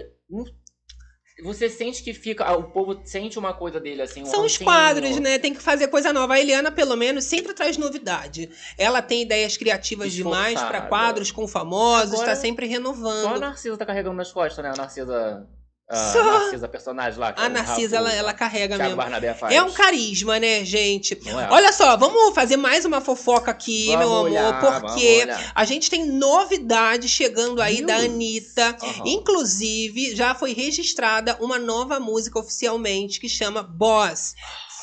[1.43, 2.51] você sente que fica.
[2.55, 4.23] O povo sente uma coisa dele, assim.
[4.23, 5.38] um São os quadros, né?
[5.38, 6.33] Tem que fazer coisa nova.
[6.33, 8.49] A Eliana, pelo menos, sempre traz novidade.
[8.77, 10.88] Ela tem ideias criativas demais pra Esforçada.
[10.88, 13.39] quadros com famosos, Agora, tá sempre Só a renovando.
[13.39, 14.71] Narcisa tá carregando nas costas, né?
[14.71, 15.47] A Narcisa.
[15.89, 17.29] A Só- Narcisa, personagem lá.
[17.29, 18.97] é A Narcisa, ela, Rafa- ela carrega Thiago mesmo.
[18.97, 19.55] Barnabé faz.
[19.55, 21.13] É um carisma, né, gente?
[21.13, 21.47] É?
[21.49, 25.25] Olha só, vamos fazer mais uma fofoca aqui, Vamos meu amor, olhar, porque
[25.55, 27.95] a gente tem novidade chegando aí da.
[27.97, 28.75] Anitta.
[28.81, 29.03] Aham.
[29.05, 34.35] Inclusive, já foi registrada uma nova música oficialmente que chama Boss.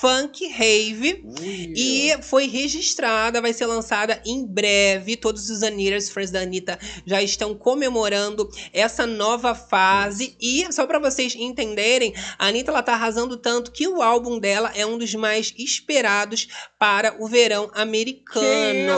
[0.04, 1.24] Funk Rave.
[1.24, 1.72] Ui.
[1.74, 5.16] E foi registrada, vai ser lançada em breve.
[5.16, 10.36] Todos os Anitters, fãs da Anitta, já estão comemorando essa nova fase.
[10.38, 14.70] E, só pra vocês entenderem, a Anitta ela tá arrasando tanto que o álbum dela
[14.74, 16.48] é um dos mais esperados
[16.78, 18.92] para o verão americano.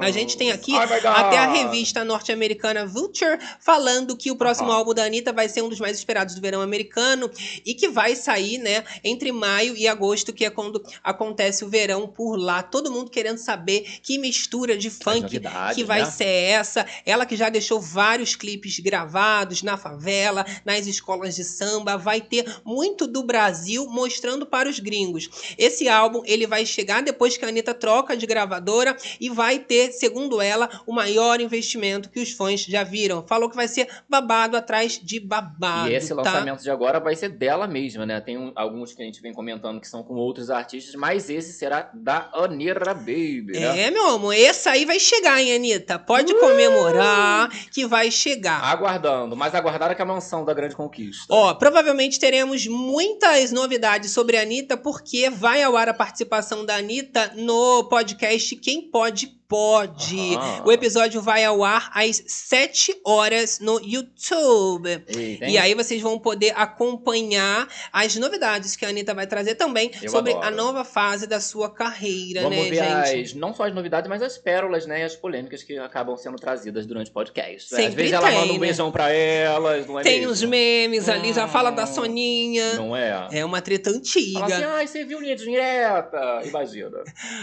[0.00, 4.94] A gente tem aqui Oh até a revista norte-americana Vulture falando que o próximo álbum
[4.94, 7.30] da Anitta vai ser um dos mais esperados do verão americano
[7.64, 12.06] e que vai sair, né, entre maio e agosto, que é quando acontece o verão
[12.06, 12.62] por lá.
[12.62, 15.40] Todo mundo querendo saber que mistura de funk
[15.74, 16.10] que vai né?
[16.10, 16.86] ser essa.
[17.06, 22.44] Ela que já deixou vários clipes gravados na favela, nas escolas de samba, vai ter
[22.64, 25.28] muito do Brasil mostrando para os gringos.
[25.56, 29.92] Esse álbum, ele vai chegar depois que a Anitta troca de gravadora e vai ter,
[29.92, 33.26] segundo ela, o maior investimento que os fãs já viram.
[33.26, 36.16] Falou que vai ser babado atrás de babado, E esse tá?
[36.16, 38.20] lançamento de agora vai ser dela mesma, né?
[38.20, 39.45] Tem um- alguns que a gente vem comentando
[39.80, 43.86] que são com outros artistas, mas esse será da Anira Baby, né?
[43.86, 45.98] É, meu amor, esse aí vai chegar, hein, Anitta?
[45.98, 46.40] Pode Uh!
[46.40, 48.62] comemorar que vai chegar.
[48.62, 51.24] Aguardando, mas aguardaram que a mansão da Grande Conquista.
[51.28, 56.76] Ó, provavelmente teremos muitas novidades sobre a Anitta, porque vai ao ar a participação da
[56.76, 60.36] Anitta no podcast Quem Pode Pode.
[60.64, 65.02] O episódio vai ao ar às 7 horas no YouTube.
[65.08, 65.46] Eita?
[65.46, 70.10] E aí vocês vão poder acompanhar as novidades que a Anitta vai trazer também Eu
[70.10, 70.46] sobre adoro.
[70.46, 73.22] a nova fase da sua carreira, Vamos né, ver gente?
[73.26, 75.00] as, não só as novidades, mas as pérolas, né?
[75.00, 77.72] E as polêmicas que acabam sendo trazidas durante o podcast.
[77.72, 77.78] né?
[77.78, 78.60] Às Sempre vezes ela tem, manda um né?
[78.60, 80.32] beijão pra elas, não é Tem mesmo?
[80.32, 82.74] os memes ali, já fala da Hum, Soninha.
[82.74, 83.28] Não é?
[83.32, 84.44] É uma treta Fala antiga.
[84.44, 86.42] assim, ai, você viu linha direta?
[86.44, 86.98] Imagina.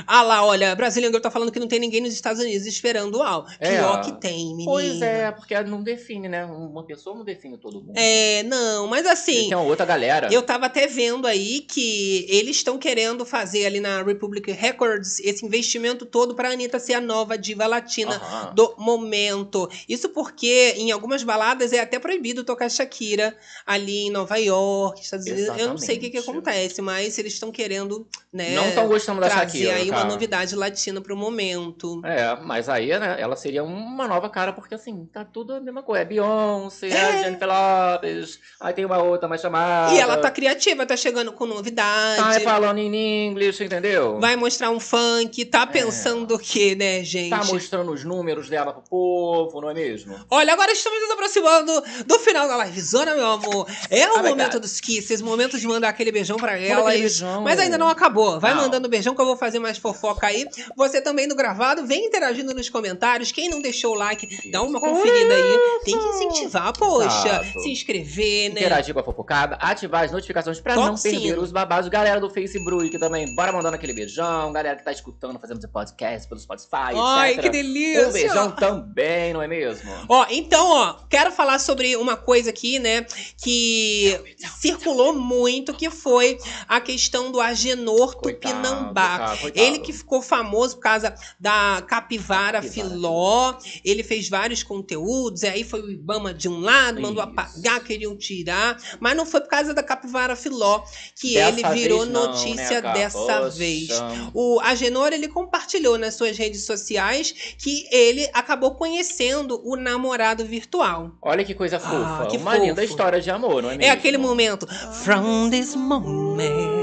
[0.05, 3.15] Ah lá, olha, Brasilian Girl tá falando que não tem ninguém nos Estados Unidos esperando
[3.15, 3.45] o Al.
[3.59, 3.77] É.
[3.77, 4.71] Pior que tem, menina.
[4.71, 6.45] Pois é, porque não define, né?
[6.45, 7.93] Uma pessoa não define todo mundo.
[7.95, 10.29] É, não, mas assim, Tem uma outra galera.
[10.31, 15.45] eu tava até vendo aí que eles estão querendo fazer ali na Republic Records esse
[15.45, 18.53] investimento todo pra Anitta ser a nova diva latina Aham.
[18.53, 19.69] do momento.
[19.87, 23.35] Isso porque em algumas baladas é até proibido tocar Shakira
[23.65, 25.57] ali em Nova York, Estados Unidos.
[25.57, 26.47] Eu não sei o que, que Exatamente.
[26.49, 29.75] acontece, mas eles estão querendo, né, Não estão gostando da trazer Shakira.
[29.75, 30.09] aí uma cara.
[30.09, 31.82] novidade latina pro momento.
[32.03, 35.83] É, mas aí, né, ela seria uma nova cara, porque assim, tá tudo a mesma
[35.83, 36.01] coisa.
[36.01, 39.93] É Beyoncé, é a Jennifer Lopez, aí tem uma outra mais chamada.
[39.93, 42.17] E ela tá criativa, tá chegando com novidade.
[42.21, 44.19] Tá falando em inglês, entendeu?
[44.19, 47.33] Vai mostrar um funk, tá pensando o quê, né, gente?
[47.33, 47.37] É.
[47.37, 50.15] Tá mostrando os números dela pro povo, não é mesmo?
[50.29, 53.67] Olha, agora estamos nos aproximando do final da livezona, meu amor.
[53.89, 56.93] É o Oh my momento dos kisses, momento de mandar aquele beijão pra elas.
[56.93, 57.41] beijão.
[57.41, 58.39] Mas ainda não acabou.
[58.39, 58.61] Vai Não.
[58.63, 60.47] mandando beijão que eu vou fazer mais fofoca aí.
[60.75, 63.31] Você também no gravado, vem interagindo nos comentários.
[63.31, 65.79] Quem não deixou o like, dá uma conferida aí.
[65.83, 67.27] Tem que incentivar, poxa.
[67.27, 67.61] Exato.
[67.61, 68.59] Se inscrever, né?
[68.61, 71.89] Interagir com a fofocada, ativar as notificações pra não perder os babados.
[71.89, 74.53] Galera do Facebook também, bora mandando aquele beijão.
[74.53, 77.43] Galera que tá escutando, fazendo podcast pelo Spotify, Ai, etc.
[77.43, 78.07] que delícia.
[78.07, 79.89] Um beijão também, não é mesmo?
[80.07, 83.05] Ó, então, ó, quero falar sobre uma coisa aqui, né,
[83.41, 84.19] que
[84.59, 89.17] circulou muito, que foi a questão do Agenor Coitado, Tupinambá.
[89.17, 89.65] cara, coitado.
[89.65, 91.53] Ele que ficou famoso por causa da
[91.87, 93.55] Capivara, Capivara Filó.
[93.83, 95.43] Ele fez vários conteúdos.
[95.43, 97.31] Aí foi o Ibama de um lado, mandou Isso.
[97.31, 98.77] apagar, queriam tirar.
[98.99, 100.83] Mas não foi por causa da Capivara Filó
[101.19, 103.49] que Dessa ele virou não, notícia né, dessa Poxa.
[103.51, 103.89] vez.
[104.33, 111.11] O Agenor ele compartilhou nas suas redes sociais que ele acabou conhecendo o namorado virtual.
[111.21, 112.27] Olha que coisa Ah, fofa.
[112.31, 112.91] que Uma linda fofo.
[112.93, 113.83] história de amor, não é mesmo?
[113.83, 114.67] É aquele momento.
[115.03, 116.82] From this moment.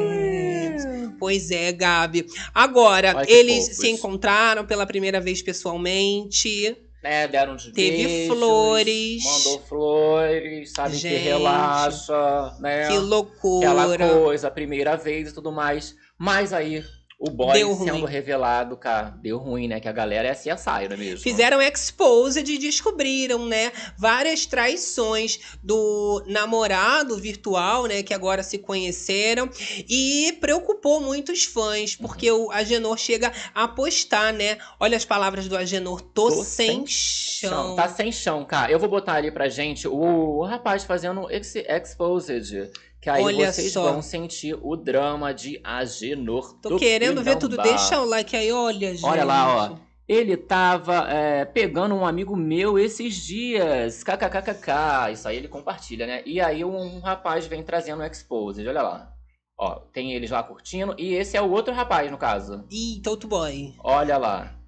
[1.21, 2.27] Pois é, Gabi.
[2.53, 6.77] Agora, Ai, eles se encontraram pela primeira vez pessoalmente.
[7.03, 9.23] né, deram uns Teve beijos, flores.
[9.25, 12.81] Mandou flores, sabe Gente, que relaxa, né?
[12.89, 14.09] Que Aquela loucura.
[14.09, 15.95] coisa, a primeira vez e tudo mais.
[16.19, 16.83] Mas aí,
[17.21, 18.11] o boy Deu sendo ruim.
[18.11, 19.79] revelado, cara, deu ruim, né?
[19.79, 21.19] Que a galera é CSI, não é mesmo?
[21.19, 29.51] Fizeram exposed e descobriram, né, várias traições do namorado virtual, né, que agora se conheceram
[29.87, 34.57] e preocupou muitos fãs, porque o Agenor chega a postar, né?
[34.79, 37.77] Olha as palavras do Agenor, tô, Tô sem sem chão.
[37.77, 38.73] Tá sem chão, cara.
[38.73, 42.71] Eu vou botar ali pra gente o, o rapaz fazendo ex exposed.
[43.01, 43.91] Que aí Olha vocês só.
[43.91, 46.55] vão sentir o drama de Agenor.
[46.61, 47.57] Tô do querendo ver tudo.
[47.57, 49.07] Deixa o like aí, olha, gente.
[49.07, 49.77] Olha lá, ó.
[50.07, 54.03] Ele tava é, pegando um amigo meu esses dias.
[54.03, 55.13] KKKKK.
[55.13, 56.23] Isso aí ele compartilha, né?
[56.27, 58.67] E aí um rapaz vem trazendo o exposed.
[58.69, 59.13] Olha lá.
[59.57, 60.95] Ó, tem eles lá curtindo.
[60.99, 62.65] E esse é o outro rapaz, no caso.
[62.71, 63.75] Ih, Toto Boy.
[63.79, 64.60] Olha lá.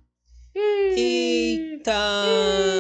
[0.54, 1.92] Eita.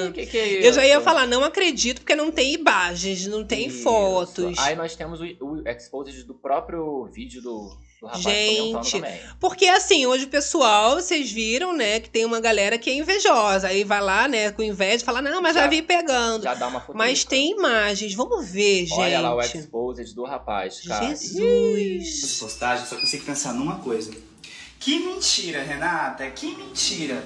[0.08, 0.66] Ih, que que é isso?
[0.68, 3.82] Eu já ia falar, não acredito, porque não tem imagens, não tem Isso.
[3.82, 4.58] fotos.
[4.58, 9.00] Aí nós temos o, o exposed do próprio vídeo do, do rapaz Gente.
[9.40, 13.68] Porque assim, hoje o pessoal, vocês viram, né, que tem uma galera que é invejosa.
[13.68, 16.42] Aí vai lá, né, com inveja e fala, não, mas já, Já- vi pegando.
[16.42, 16.96] Já dá uma foto.
[16.96, 19.00] Mas tem imagens, vamos ver, gente.
[19.00, 21.06] Olha lá o exposed do rapaz, cara.
[21.06, 22.38] Jesus.
[22.38, 24.12] postagens, só consigo pensar numa coisa.
[24.78, 27.24] Que mentira, Renata, que mentira.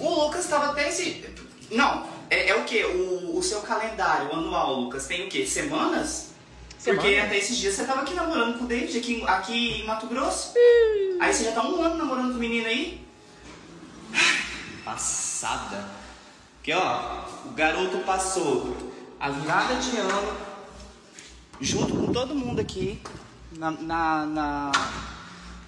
[0.00, 1.24] O Lucas tava até esse.
[1.70, 2.82] Não, é, é o que?
[2.84, 5.46] O, o seu calendário anual, Lucas, tem o quê?
[5.46, 6.30] Semanas?
[6.82, 7.24] Porque Semanas.
[7.26, 10.54] até esses dias você tava aqui namorando com o David, aqui, aqui em Mato Grosso.
[11.20, 13.04] Aí você já tá um ano namorando com o menino aí.
[14.84, 15.84] Passada.
[16.56, 18.76] Porque ó, o garoto passou
[19.18, 20.36] a virada de ano
[21.60, 23.00] junto com todo mundo aqui
[23.52, 24.72] na, na, na-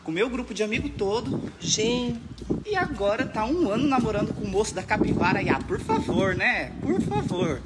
[0.04, 2.20] com o meu grupo de amigo todo Gente,
[2.66, 6.34] e agora tá um ano namorando com o moço da capivara e ah, por favor,
[6.34, 6.72] né?
[6.80, 7.62] Por favor.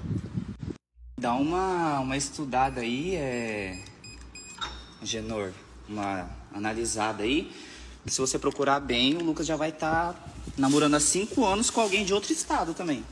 [1.18, 3.78] Dá uma, uma estudada aí, é.
[5.02, 5.52] Genor,
[5.88, 7.50] uma analisada aí.
[8.06, 10.14] Se você procurar bem, o Lucas já vai estar
[10.56, 13.02] namorando há cinco anos com alguém de outro estado também.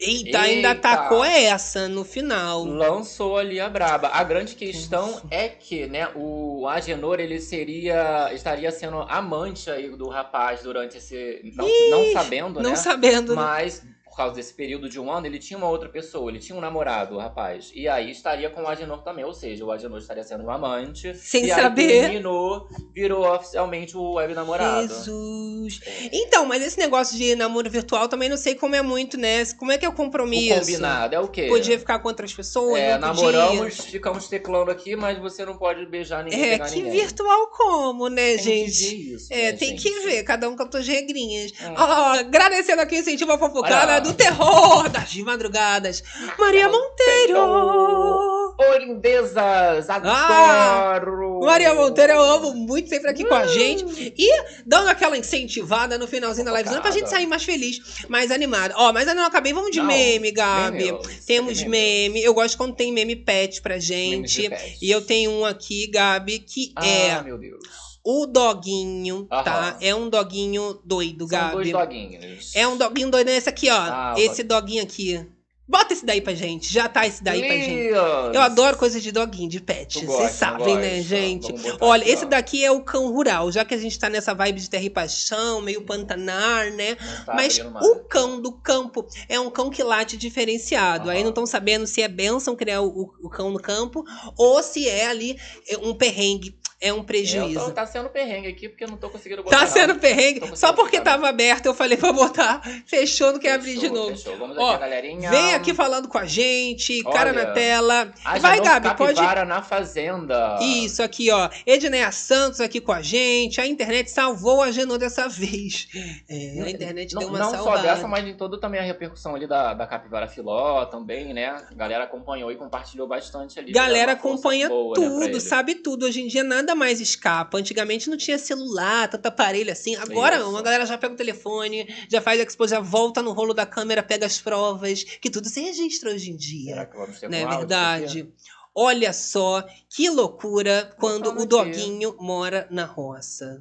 [0.00, 0.80] Eita, ainda Eita.
[0.80, 2.64] tacou essa no final.
[2.64, 4.08] Lançou ali a braba.
[4.08, 10.08] A grande questão é que, né, o Agenor, ele seria, estaria sendo amante aí do
[10.08, 12.76] rapaz durante esse, não, não sabendo, Não né?
[12.76, 13.34] sabendo.
[13.34, 13.42] né?
[13.42, 13.82] Mas,
[14.18, 17.14] causa desse período de um ano, ele tinha uma outra pessoa, ele tinha um namorado,
[17.16, 17.70] o rapaz.
[17.74, 21.14] E aí estaria com o Agenor também, ou seja, o Agenor estaria sendo um amante.
[21.16, 22.00] Sem e aí saber.
[22.02, 24.88] terminou, virou oficialmente o web namorado.
[24.88, 25.80] Jesus.
[26.12, 29.44] Então, mas esse negócio de namoro virtual também não sei como é muito, né?
[29.56, 30.60] Como é que é o O compromisso?
[30.60, 31.46] combinado é o quê?
[31.48, 32.78] Podia ficar com outras pessoas?
[32.78, 33.32] É, não podia?
[33.32, 36.92] namoramos, ficamos teclando aqui, mas você não pode beijar ninguém, É, que ninguém.
[36.92, 38.88] virtual como, né, Tem que gente?
[38.88, 39.82] ver isso, É, né, tem gente?
[39.82, 41.52] que ver, cada um com as suas regrinhas.
[41.60, 41.70] É.
[41.76, 44.07] Ó, agradecendo aqui o incentivo à fofocada.
[44.08, 46.02] Do terror das madrugadas.
[46.38, 48.54] Maria Monteiro!
[48.58, 49.88] Oi, lindezas!
[49.88, 51.40] Ah, Adoro!
[51.40, 54.12] Maria Monteiro, eu amo muito sempre aqui com a gente.
[54.16, 58.74] E dando aquela incentivada no finalzinho da livezona pra gente sair mais feliz, mais animada.
[58.76, 60.90] Ó, mas ainda não acabei, vamos de Não, meme, Gabi.
[60.90, 60.98] ó.
[61.26, 61.70] Temos Meme.
[62.08, 62.22] meme.
[62.24, 64.50] Eu gosto quando tem meme pet pra gente.
[64.82, 67.87] E eu tenho um aqui, Gabi, que Ah, é meu Deus.
[68.10, 69.76] O doguinho, tá?
[69.82, 71.72] É um doguinho doido, São dois Gabi.
[71.72, 72.52] doguinhos.
[72.54, 73.76] É um doguinho doido, esse aqui, ó.
[73.78, 75.26] Ah, esse doguinho aqui.
[75.70, 76.72] Bota esse daí pra gente.
[76.72, 77.92] Já tá esse daí pra gente.
[78.34, 79.96] Eu adoro coisa de doguinho, de pet.
[79.98, 81.02] Vocês gosta, sabem, né, gosta.
[81.02, 81.52] gente?
[81.52, 82.28] Vamos botar Olha, aqui, esse ó.
[82.28, 84.88] daqui é o cão rural, já que a gente tá nessa vibe de terra e
[84.88, 86.94] paixão, meio pantanar, né?
[87.26, 91.10] Tá Mas o cão do campo é um cão que late diferenciado.
[91.10, 91.24] Aí Aham.
[91.24, 94.02] não estão sabendo se é bênção criar o, o- o cão no campo
[94.38, 95.36] ou se é ali
[95.68, 97.64] é um perrengue, é um Eu prejuízo.
[97.66, 99.58] tô, tá sendo perrengue aqui porque eu não tô conseguindo botar.
[99.58, 99.72] Tá não.
[99.72, 100.56] sendo perrengue?
[100.56, 102.62] Só porque botar, tava aberto, eu falei pra botar.
[102.86, 104.16] Fechou, não quer abrir de novo.
[104.16, 104.36] Fechou.
[104.36, 105.30] Vamos Ó, aqui, galerinha.
[105.30, 108.12] Vem aqui falando com a gente, cara Olha, na tela.
[108.24, 109.20] A Vai, Gabi, pode.
[109.20, 110.58] Na Fazenda.
[110.60, 111.48] Isso aqui, ó.
[111.66, 113.60] Edneia Santos aqui com a gente.
[113.60, 115.88] A internet salvou a Genô dessa vez.
[116.28, 117.78] É, a internet Não, deu uma não salvada.
[117.78, 121.46] só dessa, mas em todo também a repercussão ali da, da Capivara Filó também, né?
[121.48, 123.72] A galera acompanhou e compartilhou bastante ali.
[123.72, 125.40] Galera acompanha boa, né, tudo, ele.
[125.40, 126.06] sabe tudo.
[126.06, 127.58] Hoje em dia nada mais escapa.
[127.58, 129.96] Antigamente não tinha celular, tanto aparelho assim.
[129.96, 130.44] Agora Isso.
[130.44, 130.56] não.
[130.56, 133.66] A galera já pega o telefone, já faz a expo, já volta no rolo da
[133.66, 136.74] câmera, pega as provas, que tudo se registra hoje em dia.
[136.74, 138.32] Será que vamos ter Não é áudio verdade?
[138.74, 143.60] Olha só que loucura quando o doguinho mora na roça.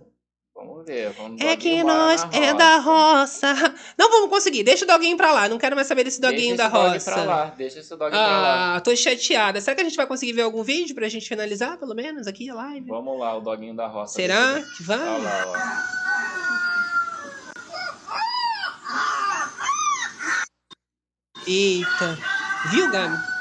[0.57, 1.11] Vamos ver.
[1.11, 3.53] Vamos É que nós é da roça.
[3.95, 4.63] Não vamos conseguir.
[4.63, 5.47] Deixa o doguinho pra lá.
[5.47, 7.11] Não quero mais saber desse doguinho Deixa da esse dog roça.
[7.11, 7.45] Pra lá.
[7.55, 8.75] Deixa esse dog pra lá.
[8.75, 9.61] Ah, tô chateada.
[9.61, 12.49] Será que a gente vai conseguir ver algum vídeo pra gente finalizar, pelo menos, aqui
[12.49, 12.89] a live?
[12.89, 14.15] Vamos lá, o doguinho da roça.
[14.15, 14.97] Será Deixa que vai?
[14.97, 15.53] Olha lá, ó.
[21.45, 22.17] Eita.
[22.71, 23.36] Viu, Gabi?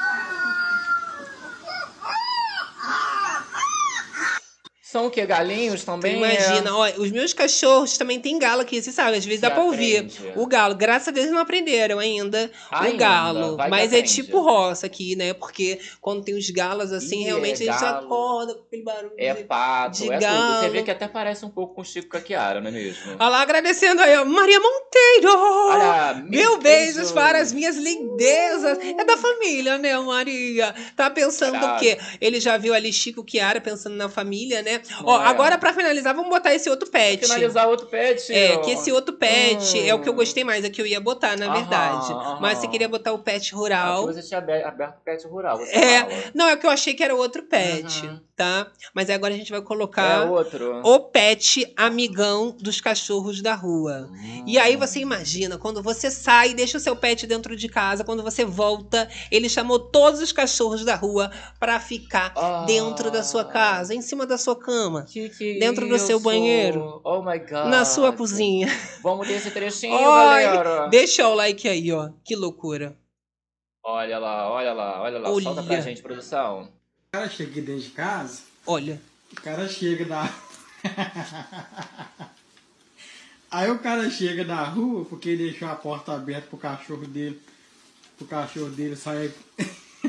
[4.89, 5.25] São o quê?
[5.25, 6.15] Galinhos Tu também?
[6.15, 6.71] imagina, é?
[6.71, 9.97] ó, os meus cachorros também tem galo aqui, você sabe, às vezes dá pra ouvir.
[9.97, 10.33] aprende.
[10.37, 13.57] O galo, graças a Deus não aprenderam ainda, o Ainda, galo.
[13.57, 15.33] vai que Mas é tipo roça aqui, né?
[15.33, 18.05] Porque quando tem os galos assim, Ih, realmente é a gente galo.
[18.05, 19.11] acorda com aquele barulho.
[19.17, 20.19] É de- pato, de é tudo.
[20.21, 20.25] Você
[20.61, 20.71] galo.
[20.71, 23.11] vê que até parece um pouco com o Chico Caquiara, não é mesmo?
[23.19, 25.37] Olha lá, agradecendo aí, ó, Maria Monteiro!
[25.69, 28.77] Olha, Mil beijos para as minhas lindezas.
[28.79, 30.73] É da família, né, Maria?
[30.95, 31.97] Tá pensando o quê?
[32.21, 34.76] Ele já viu ali Chico Chiara pensando na família, né?
[35.03, 35.25] Ó, é.
[35.27, 37.21] agora pra finalizar, vamos botar esse outro pet.
[37.25, 38.31] Finalizar outro pet.
[38.33, 38.61] É, ó.
[38.61, 40.17] que esse outro pet é o que eu Hum.
[40.17, 42.13] gostei mais, é que eu ia botar, na Aham, verdade.
[42.41, 42.71] Mas você aham.
[42.71, 44.03] queria botar o pet rural.
[44.03, 45.57] porque você tinha abe- aberto o pet rural.
[45.57, 46.11] Você É, fala.
[46.33, 48.19] Não, é que eu achei que era outro pet, Uhum.
[48.35, 48.67] tá?
[48.93, 50.81] Mas agora a gente vai É colocar outro.
[50.83, 54.09] o pet amigão dos cachorros da rua.
[54.45, 58.23] E aí você imagina, quando você sai, deixa o seu pet dentro de casa, quando
[58.23, 62.63] você volta, ele chamou todos os cachorros da rua pra ficar Ah.
[62.65, 66.25] dentro da sua casa, em cima da sua cama, Que que dentro do seu isso?
[66.25, 66.99] banheiro.
[67.05, 67.69] Oh my god.
[67.69, 68.67] na sua cozinha.
[69.01, 70.87] Vamos ter esse trechinho, Ai, galera.
[70.89, 72.09] Deixa o like aí, ó.
[72.25, 72.97] Que loucura.
[73.81, 75.29] Olha lá, olha lá, olha lá.
[75.29, 75.81] Solta pra Olha.
[75.81, 76.63] gente, produção.
[76.63, 79.01] O cara chega aqui dentro de casa, Olha.
[79.31, 80.29] o cara chega da.
[83.49, 87.41] Aí o cara chega da rua porque ele deixou a porta aberta pro cachorro dele.
[88.17, 89.33] Pro cachorro dele sair.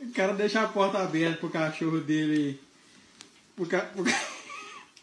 [0.00, 2.60] o cara deixa a porta aberta pro cachorro dele.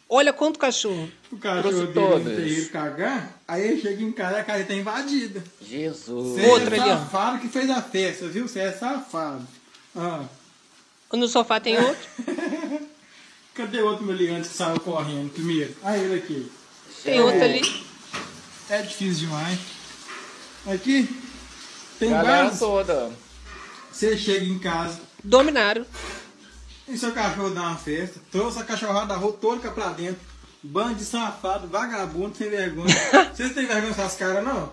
[0.08, 1.10] Olha quanto cachorro.
[1.30, 3.40] pro cachorro dele terreiro cagar.
[3.48, 5.42] Aí ele chega em casa e a casa tá invadida.
[5.60, 6.34] Jesus.
[6.40, 6.98] Você Outra é ali, ó.
[6.98, 8.46] safado que fez a festa, viu?
[8.46, 9.46] Você é safado.
[9.96, 10.24] Ah.
[11.12, 12.08] No sofá tem outro.
[13.54, 15.74] Cadê o outro meliante que saiu correndo primeiro?
[15.82, 16.50] Ah, ele aqui.
[17.02, 17.60] Tem outro ali.
[18.70, 19.58] É difícil demais.
[20.66, 21.08] Aqui,
[21.98, 22.58] tem Galera vários.
[22.58, 23.10] toda.
[23.90, 25.84] Você chega em casa Dominaram.
[26.92, 30.20] E seu cachorro dá uma festa, trouxe a cachorrada da rua toda pra dentro.
[30.62, 32.94] Bando de safado, vagabundo, sem vergonha.
[33.34, 34.72] Vocês têm vergonha dessas caras, não?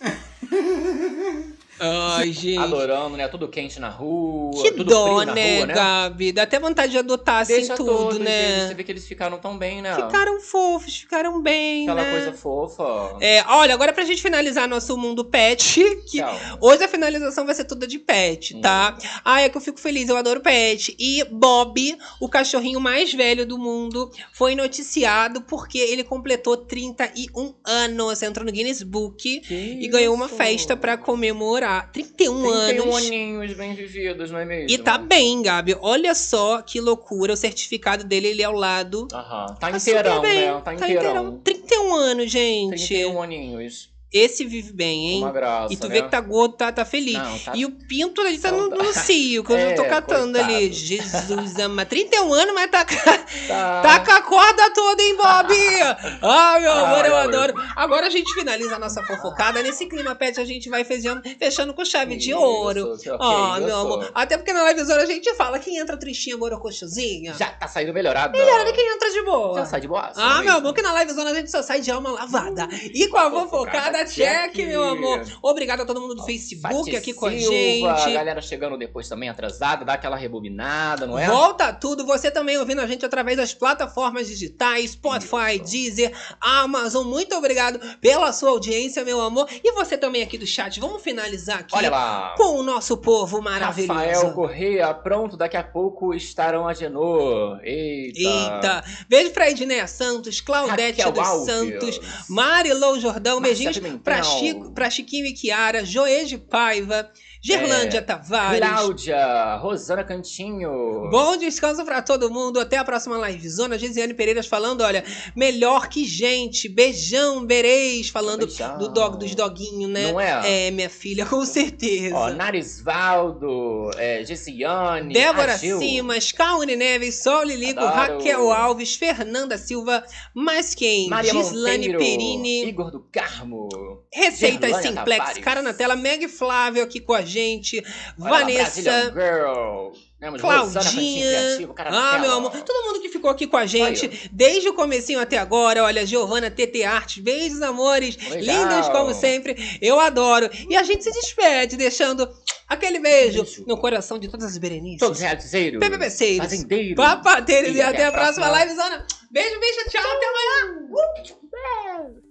[1.80, 2.58] Ai, gente.
[2.58, 3.26] Adorando, né?
[3.28, 4.62] Tudo quente na rua.
[4.62, 5.74] Que tudo dó, frio na né, rua, né?
[5.74, 6.32] Gabi?
[6.32, 8.52] Dá até vontade de adotar assim Deixa tudo, todos né?
[8.52, 8.68] eles.
[8.68, 9.94] Você vê que eles ficaram tão bem, né?
[9.94, 12.10] Ficaram fofos, ficaram bem, Aquela né?
[12.10, 13.16] coisa fofa.
[13.20, 16.38] É, olha, agora pra gente finalizar nosso mundo pet, que Tchau.
[16.60, 18.98] hoje a finalização vai ser toda de pet, tá?
[19.24, 20.94] Ai, é que eu fico feliz, eu adoro pet.
[20.98, 28.22] E Bob, o cachorrinho mais velho do mundo, foi noticiado porque ele completou 31 anos,
[28.22, 30.36] entrou no Guinness Book e ganhou uma isso?
[30.36, 31.69] festa pra comemorar.
[31.92, 32.96] 31 31 anos.
[33.06, 34.70] aninhos bem vividos, não é mesmo?
[34.70, 35.76] E tá bem, Gabi.
[35.80, 37.32] Olha só que loucura.
[37.34, 39.06] O certificado dele, ele é ao lado.
[39.12, 39.46] Aham.
[39.60, 40.60] Tá Tá inteirão, né?
[40.64, 41.40] Tá inteirão.
[41.44, 42.86] 31 anos, gente.
[42.88, 43.90] 31 aninhos.
[44.12, 45.22] Esse vive bem, hein?
[45.22, 45.94] Uma graça, E tu né?
[45.94, 47.12] vê que tá gordo, tá, tá feliz.
[47.14, 49.84] Não, tá- E o pinto ali tá no, no cio, que eu já É, tô
[49.84, 50.52] catando coitado.
[50.52, 50.72] ali.
[50.72, 51.84] Jesus ama.
[51.86, 52.84] 31 anos, mas tá,
[53.46, 53.82] Tá.
[53.82, 55.52] tá com a corda toda, hein, Bob?
[56.22, 57.54] Ai, meu amor, eu adoro.
[57.74, 59.62] Agora a gente finaliza a nossa fofocada.
[59.62, 62.96] Nesse clima pet, a gente vai fechando, fechando com chave de ouro.
[63.18, 64.10] Ó, eu meu amor.
[64.14, 67.34] Até porque na livezona a gente fala quem entra tristinha, borocochosinha.
[67.34, 68.38] Já tá saindo melhorada.
[68.38, 69.58] Melhor do que quem entra de boa.
[69.58, 70.12] Já sai de boa.
[70.14, 72.68] Ah, meu amor, que na livezona a gente só sai de alma lavada.
[72.94, 75.22] E com a fofocada, check, meu amor.
[75.42, 78.12] Obrigado a todo mundo do Facebook Pati aqui com a gente.
[78.12, 81.26] galera chegando depois também atrasada, dá aquela rebobinada, não é?
[81.26, 85.58] Volta tudo, você também ouvindo a gente através das plataformas digitais, Spotify.
[85.58, 87.06] Deezer, Amazon.
[87.06, 89.48] Muito obrigado pela sua audiência, meu amor.
[89.62, 90.78] E você também aqui do chat.
[90.80, 92.34] Vamos finalizar aqui Olha lá.
[92.36, 93.92] com o nosso povo maravilhoso.
[93.92, 97.56] Rafael Correia, pronto, daqui a pouco estarão a Genô.
[97.62, 98.18] Eita.
[98.18, 98.84] Eita.
[99.08, 101.54] Beijo pra Edneia Santos, Claudete Raquel dos Alves.
[101.54, 103.40] Santos, Marilou Jordão.
[103.40, 107.10] Márcia Beijinhos pra, Chico, pra Chiquinho e Kiara, Joê de Paiva,
[107.42, 108.60] Gerlândia É, Tavares.
[108.60, 111.08] Cláudia, Rosana Cantinho.
[111.10, 112.60] Bom descanso pra todo mundo.
[112.60, 113.48] Até a próxima live.
[113.48, 115.02] Zona Gisiane Pereiras falando, olha,
[115.34, 116.68] melhor que gente.
[116.68, 118.76] Beijão, Bereis, falando Beijão.
[118.78, 120.12] do dog dos doguinhos, né?
[120.12, 120.66] Não é?
[120.66, 122.14] É, minha filha, com certeza.
[122.14, 125.78] Ó, Narisvaldo, é, Gessiane, Débora Agil.
[125.78, 127.94] Simas, Caune Neves, Sol Lilico, Adoro.
[128.18, 131.08] Raquel Alves, Fernanda Silva, mais quem?
[131.08, 133.68] Maria Gislane Monteiro, Perini, Igor do Carmo.
[134.12, 135.44] Receitas Gerlânia Simplex, Tavares.
[135.44, 137.82] cara na tela, Meg Flávio aqui com a gente,
[138.20, 139.92] Olha lá, Vanessa, Brazilian Girl.
[140.20, 141.98] Temos Rosana Cantinho Claudinha.
[141.98, 142.18] Ah, tela.
[142.18, 142.52] meu amor.
[142.62, 145.82] Todo mundo que ficou aqui com a gente desde o comecinho até agora.
[145.82, 147.22] Olha, Giovana TT Artes.
[147.22, 148.16] Beijos, amores.
[148.28, 148.68] Legal.
[148.68, 149.78] Lindos como sempre.
[149.80, 150.50] Eu adoro.
[150.68, 152.28] E a gente se despede, deixando
[152.68, 153.64] aquele beijo, Beijo.
[153.66, 154.98] no coração de todas as Berenices.
[154.98, 155.80] Todos os realizeiros.
[155.80, 156.50] PPPceiros.
[156.50, 156.96] Fazendeiros.
[156.96, 157.70] Papateiros.
[157.74, 159.06] E, E até a próxima live, Zona.
[159.30, 159.88] Beijo, beijo.
[159.88, 160.02] Tchau.
[160.02, 160.86] Até amanhã.
[160.90, 162.29] Uh!